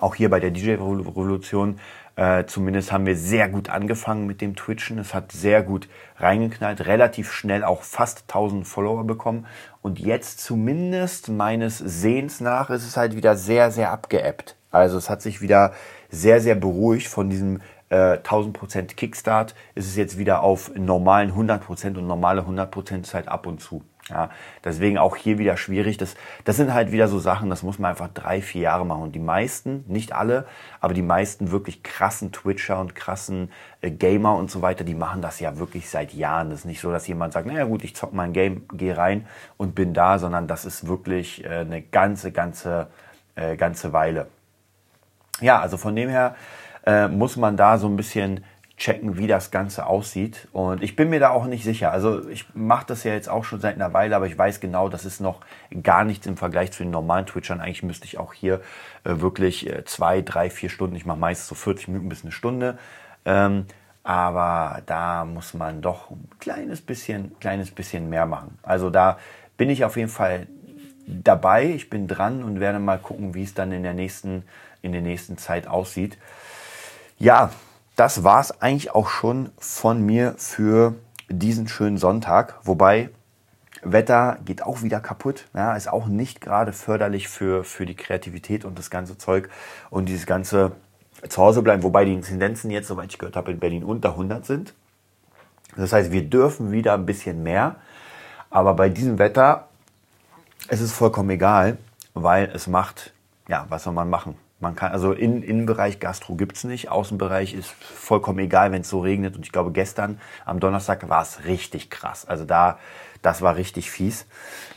auch 0.00 0.14
hier 0.14 0.30
bei 0.30 0.40
der 0.40 0.50
DJ-Revolution 0.50 1.78
äh, 2.16 2.44
zumindest 2.46 2.92
haben 2.92 3.06
wir 3.06 3.16
sehr 3.16 3.48
gut 3.48 3.68
angefangen 3.68 4.26
mit 4.26 4.40
dem 4.40 4.54
Twitchen. 4.54 4.98
Es 4.98 5.14
hat 5.14 5.32
sehr 5.32 5.62
gut 5.62 5.88
reingeknallt, 6.16 6.86
relativ 6.86 7.32
schnell 7.32 7.64
auch 7.64 7.82
fast 7.82 8.24
1000 8.28 8.66
Follower 8.66 9.04
bekommen. 9.04 9.46
Und 9.82 9.98
jetzt 9.98 10.40
zumindest 10.40 11.28
meines 11.28 11.78
Sehens 11.78 12.40
nach 12.40 12.70
ist 12.70 12.86
es 12.86 12.96
halt 12.96 13.16
wieder 13.16 13.36
sehr, 13.36 13.70
sehr 13.70 13.90
abgeebbt. 13.90 14.56
Also 14.70 14.96
es 14.96 15.10
hat 15.10 15.22
sich 15.22 15.40
wieder 15.40 15.72
sehr, 16.08 16.40
sehr 16.40 16.54
beruhigt 16.54 17.08
von 17.08 17.30
diesem 17.30 17.60
äh, 17.88 18.18
1000% 18.18 18.94
Kickstart. 18.94 19.54
Ist 19.74 19.86
es 19.86 19.96
jetzt 19.96 20.16
wieder 20.16 20.42
auf 20.42 20.70
normalen 20.74 21.32
100% 21.32 21.98
und 21.98 22.06
normale 22.06 22.42
100% 22.42 23.02
ist 23.02 23.14
halt 23.14 23.28
ab 23.28 23.46
und 23.46 23.60
zu. 23.60 23.82
Ja, 24.10 24.28
deswegen 24.62 24.98
auch 24.98 25.16
hier 25.16 25.38
wieder 25.38 25.56
schwierig. 25.56 25.96
Das, 25.96 26.14
das 26.44 26.56
sind 26.56 26.74
halt 26.74 26.92
wieder 26.92 27.08
so 27.08 27.18
Sachen, 27.18 27.48
das 27.48 27.62
muss 27.62 27.78
man 27.78 27.92
einfach 27.92 28.10
drei, 28.12 28.42
vier 28.42 28.62
Jahre 28.62 28.84
machen. 28.84 29.02
Und 29.02 29.12
die 29.12 29.18
meisten, 29.18 29.82
nicht 29.88 30.12
alle, 30.12 30.46
aber 30.80 30.92
die 30.92 31.00
meisten 31.00 31.50
wirklich 31.50 31.82
krassen 31.82 32.30
Twitcher 32.30 32.78
und 32.80 32.94
krassen 32.94 33.50
äh, 33.80 33.90
Gamer 33.90 34.36
und 34.36 34.50
so 34.50 34.60
weiter, 34.60 34.84
die 34.84 34.94
machen 34.94 35.22
das 35.22 35.40
ja 35.40 35.56
wirklich 35.56 35.88
seit 35.88 36.12
Jahren. 36.12 36.50
Das 36.50 36.60
ist 36.60 36.64
nicht 36.66 36.82
so, 36.82 36.92
dass 36.92 37.08
jemand 37.08 37.32
sagt, 37.32 37.46
naja 37.46 37.64
gut, 37.64 37.82
ich 37.82 37.96
zock 37.96 38.12
mein 38.12 38.34
Game, 38.34 38.68
gehe 38.74 38.94
rein 38.94 39.26
und 39.56 39.74
bin 39.74 39.94
da, 39.94 40.18
sondern 40.18 40.48
das 40.48 40.66
ist 40.66 40.86
wirklich 40.86 41.42
äh, 41.42 41.60
eine 41.60 41.80
ganze, 41.80 42.30
ganze, 42.30 42.88
äh, 43.36 43.56
ganze 43.56 43.94
Weile. 43.94 44.26
Ja, 45.40 45.60
also 45.60 45.78
von 45.78 45.96
dem 45.96 46.10
her 46.10 46.36
äh, 46.84 47.08
muss 47.08 47.38
man 47.38 47.56
da 47.56 47.78
so 47.78 47.86
ein 47.86 47.96
bisschen 47.96 48.44
checken, 48.76 49.16
wie 49.16 49.26
das 49.26 49.50
Ganze 49.50 49.86
aussieht. 49.86 50.48
Und 50.52 50.82
ich 50.82 50.96
bin 50.96 51.10
mir 51.10 51.20
da 51.20 51.30
auch 51.30 51.46
nicht 51.46 51.64
sicher. 51.64 51.92
Also 51.92 52.28
ich 52.28 52.46
mache 52.54 52.86
das 52.86 53.04
ja 53.04 53.12
jetzt 53.12 53.28
auch 53.28 53.44
schon 53.44 53.60
seit 53.60 53.76
einer 53.76 53.92
Weile, 53.92 54.16
aber 54.16 54.26
ich 54.26 54.36
weiß 54.36 54.60
genau, 54.60 54.88
das 54.88 55.04
ist 55.04 55.20
noch 55.20 55.40
gar 55.82 56.04
nichts 56.04 56.26
im 56.26 56.36
Vergleich 56.36 56.72
zu 56.72 56.82
den 56.82 56.90
normalen 56.90 57.26
Twitchern. 57.26 57.60
Eigentlich 57.60 57.84
müsste 57.84 58.06
ich 58.06 58.18
auch 58.18 58.32
hier 58.32 58.60
äh, 59.04 59.20
wirklich 59.20 59.68
äh, 59.68 59.84
zwei, 59.84 60.22
drei, 60.22 60.50
vier 60.50 60.70
Stunden, 60.70 60.96
ich 60.96 61.06
mache 61.06 61.18
meistens 61.18 61.48
so 61.48 61.54
40 61.54 61.88
Minuten 61.88 62.08
bis 62.08 62.22
eine 62.22 62.32
Stunde. 62.32 62.78
Ähm, 63.24 63.66
aber 64.02 64.82
da 64.86 65.24
muss 65.24 65.54
man 65.54 65.80
doch 65.80 66.10
ein 66.10 66.28
kleines 66.40 66.82
bisschen, 66.82 67.38
kleines 67.38 67.70
bisschen 67.70 68.10
mehr 68.10 68.26
machen. 68.26 68.58
Also 68.62 68.90
da 68.90 69.18
bin 69.56 69.70
ich 69.70 69.84
auf 69.84 69.96
jeden 69.96 70.10
Fall 70.10 70.46
dabei. 71.06 71.66
Ich 71.66 71.90
bin 71.90 72.08
dran 72.08 72.42
und 72.42 72.60
werde 72.60 72.80
mal 72.80 72.98
gucken, 72.98 73.34
wie 73.34 73.44
es 73.44 73.54
dann 73.54 73.72
in 73.72 73.82
der 73.82 73.94
nächsten, 73.94 74.42
in 74.82 74.92
der 74.92 75.00
nächsten 75.00 75.38
Zeit 75.38 75.66
aussieht. 75.66 76.18
Ja, 77.18 77.50
das 77.96 78.24
war 78.24 78.40
es 78.40 78.60
eigentlich 78.60 78.92
auch 78.92 79.08
schon 79.08 79.50
von 79.58 80.04
mir 80.04 80.34
für 80.36 80.94
diesen 81.28 81.68
schönen 81.68 81.98
Sonntag. 81.98 82.58
Wobei 82.62 83.10
Wetter 83.82 84.38
geht 84.44 84.62
auch 84.62 84.82
wieder 84.82 85.00
kaputt. 85.00 85.46
Ja, 85.54 85.76
ist 85.76 85.92
auch 85.92 86.06
nicht 86.06 86.40
gerade 86.40 86.72
förderlich 86.72 87.28
für, 87.28 87.64
für 87.64 87.86
die 87.86 87.94
Kreativität 87.94 88.64
und 88.64 88.78
das 88.78 88.90
ganze 88.90 89.18
Zeug 89.18 89.48
und 89.90 90.08
dieses 90.08 90.26
ganze 90.26 90.72
zu 91.28 91.40
Hause 91.40 91.62
bleiben. 91.62 91.82
Wobei 91.82 92.04
die 92.04 92.14
Inzidenzen 92.14 92.70
jetzt, 92.70 92.88
soweit 92.88 93.10
ich 93.10 93.18
gehört 93.18 93.36
habe, 93.36 93.50
in 93.50 93.58
Berlin 93.58 93.84
unter 93.84 94.10
100 94.10 94.44
sind. 94.44 94.74
Das 95.76 95.92
heißt, 95.92 96.12
wir 96.12 96.22
dürfen 96.22 96.72
wieder 96.72 96.94
ein 96.94 97.06
bisschen 97.06 97.42
mehr. 97.42 97.76
Aber 98.50 98.74
bei 98.74 98.88
diesem 98.88 99.18
Wetter 99.18 99.68
es 100.68 100.80
ist 100.80 100.92
vollkommen 100.92 101.30
egal, 101.30 101.78
weil 102.14 102.50
es 102.54 102.66
macht, 102.66 103.12
ja, 103.48 103.66
was 103.68 103.84
soll 103.84 103.92
man 103.92 104.08
machen? 104.08 104.36
Man 104.60 104.76
kann, 104.76 104.92
also 104.92 105.12
in, 105.12 105.42
Innenbereich 105.42 106.00
Gastro 106.00 106.36
gibt 106.36 106.56
es 106.56 106.64
nicht, 106.64 106.88
Außenbereich 106.88 107.54
ist 107.54 107.70
vollkommen 107.70 108.38
egal, 108.38 108.72
wenn 108.72 108.82
es 108.82 108.88
so 108.88 109.00
regnet. 109.00 109.36
Und 109.36 109.44
ich 109.44 109.52
glaube, 109.52 109.72
gestern 109.72 110.20
am 110.44 110.60
Donnerstag 110.60 111.08
war 111.08 111.22
es 111.22 111.44
richtig 111.44 111.90
krass. 111.90 112.24
Also 112.24 112.44
da, 112.44 112.78
das 113.22 113.42
war 113.42 113.56
richtig 113.56 113.90
fies. 113.90 114.26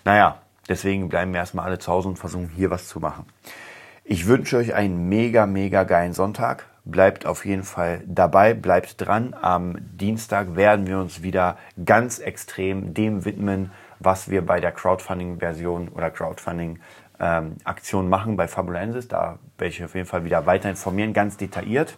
Naja, 0.03 0.41
deswegen 0.67 1.09
bleiben 1.09 1.31
wir 1.31 1.39
erstmal 1.39 1.65
alle 1.65 1.79
zu 1.79 1.91
Hause 1.91 2.09
und 2.09 2.19
versuchen 2.19 2.49
hier 2.49 2.69
was 2.69 2.87
zu 2.87 2.99
machen. 2.99 3.25
Ich 4.03 4.25
wünsche 4.25 4.57
euch 4.57 4.73
einen 4.73 5.09
mega, 5.09 5.45
mega 5.45 5.83
geilen 5.83 6.13
Sonntag. 6.13 6.65
Bleibt 6.85 7.25
auf 7.25 7.45
jeden 7.45 7.63
Fall 7.63 8.01
dabei, 8.07 8.53
bleibt 8.53 9.01
dran. 9.01 9.35
Am 9.41 9.75
Dienstag 9.79 10.55
werden 10.55 10.87
wir 10.87 10.97
uns 10.99 11.21
wieder 11.21 11.57
ganz 11.83 12.19
extrem 12.19 12.93
dem 12.93 13.25
widmen, 13.25 13.71
was 13.99 14.29
wir 14.29 14.45
bei 14.45 14.61
der 14.61 14.71
Crowdfunding-Version 14.71 15.89
oder 15.89 16.09
Crowdfunding 16.09 16.79
ähm, 17.19 17.56
Aktion 17.63 18.10
machen 18.10 18.38
bei 18.38 18.47
Fabulensis. 18.47 19.08
Da 19.08 19.39
werde 19.58 19.69
ich 19.69 19.84
auf 19.84 19.95
jeden 19.95 20.08
Fall 20.08 20.25
wieder 20.25 20.45
weiter 20.45 20.69
informieren, 20.69 21.13
ganz 21.13 21.38
detailliert. 21.38 21.97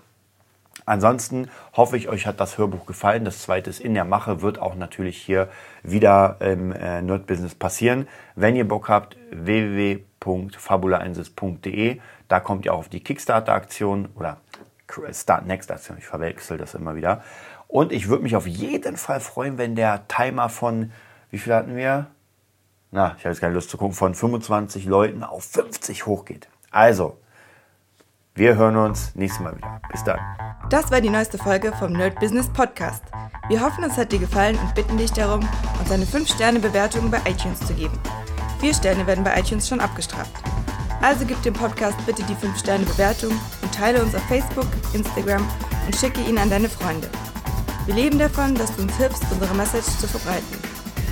Ansonsten 0.85 1.49
hoffe 1.73 1.97
ich, 1.97 2.07
euch 2.09 2.25
hat 2.25 2.39
das 2.39 2.57
Hörbuch 2.57 2.85
gefallen. 2.85 3.25
Das 3.25 3.41
zweite 3.43 3.69
ist 3.69 3.79
in 3.79 3.93
der 3.93 4.05
Mache, 4.05 4.41
wird 4.41 4.59
auch 4.59 4.73
natürlich 4.75 5.17
hier 5.17 5.49
wieder 5.83 6.37
im 6.39 6.71
äh, 6.71 7.01
Nerd 7.01 7.27
Business 7.27 7.53
passieren. 7.53 8.07
Wenn 8.35 8.55
ihr 8.55 8.65
Bock 8.67 8.89
habt, 8.89 9.15
www.fabulaensis.de, 9.31 11.99
da 12.27 12.39
kommt 12.39 12.65
ihr 12.65 12.73
auch 12.73 12.79
auf 12.79 12.89
die 12.89 13.03
Kickstarter-Aktion 13.03 14.09
oder 14.15 14.37
Start 15.11 15.45
Next 15.45 15.69
Aktion. 15.69 15.99
Ich 15.99 16.07
verwechsel 16.07 16.57
das 16.57 16.73
immer 16.73 16.95
wieder. 16.95 17.21
Und 17.67 17.91
ich 17.91 18.09
würde 18.09 18.23
mich 18.23 18.35
auf 18.35 18.47
jeden 18.47 18.97
Fall 18.97 19.19
freuen, 19.19 19.59
wenn 19.59 19.75
der 19.75 20.07
Timer 20.07 20.49
von, 20.49 20.91
wie 21.29 21.37
viel 21.37 21.53
hatten 21.53 21.75
wir? 21.75 22.07
Na, 22.91 23.15
ich 23.17 23.23
habe 23.23 23.29
jetzt 23.29 23.41
keine 23.41 23.53
Lust 23.53 23.69
zu 23.69 23.77
gucken, 23.77 23.93
von 23.93 24.15
25 24.15 24.85
Leuten 24.85 25.23
auf 25.23 25.43
50 25.43 26.05
hochgeht. 26.05 26.47
Also, 26.71 27.17
wir 28.35 28.55
hören 28.55 28.77
uns 28.77 29.15
nächstes 29.15 29.43
Mal 29.43 29.55
wieder. 29.55 29.81
Bis 29.91 30.03
dann. 30.03 30.19
Das 30.69 30.91
war 30.91 31.01
die 31.01 31.09
neueste 31.09 31.37
Folge 31.37 31.73
vom 31.73 31.93
Nerd 31.93 32.19
Business 32.19 32.47
Podcast. 32.47 33.03
Wir 33.47 33.61
hoffen, 33.61 33.83
es 33.83 33.97
hat 33.97 34.11
dir 34.11 34.19
gefallen 34.19 34.57
und 34.57 34.75
bitten 34.75 34.97
dich 34.97 35.11
darum, 35.11 35.47
uns 35.79 35.91
eine 35.91 36.05
5-Sterne-Bewertung 36.05 37.11
bei 37.11 37.19
iTunes 37.27 37.59
zu 37.65 37.73
geben. 37.73 37.99
Vier 38.59 38.73
Sterne 38.73 39.05
werden 39.07 39.23
bei 39.23 39.39
iTunes 39.39 39.67
schon 39.67 39.79
abgestraft. 39.79 40.31
Also 41.01 41.25
gib 41.25 41.41
dem 41.43 41.53
Podcast 41.53 41.97
bitte 42.05 42.23
die 42.23 42.35
5-Sterne-Bewertung 42.35 43.31
und 43.61 43.73
teile 43.73 44.03
uns 44.03 44.13
auf 44.15 44.23
Facebook, 44.23 44.67
Instagram 44.93 45.47
und 45.85 45.95
schicke 45.95 46.21
ihn 46.21 46.37
an 46.37 46.49
deine 46.49 46.69
Freunde. 46.69 47.09
Wir 47.85 47.95
leben 47.95 48.19
davon, 48.19 48.53
dass 48.55 48.75
du 48.75 48.83
uns 48.83 48.95
hilfst, 48.97 49.23
unsere 49.31 49.55
Message 49.55 49.87
zu 49.97 50.07
verbreiten. 50.07 50.68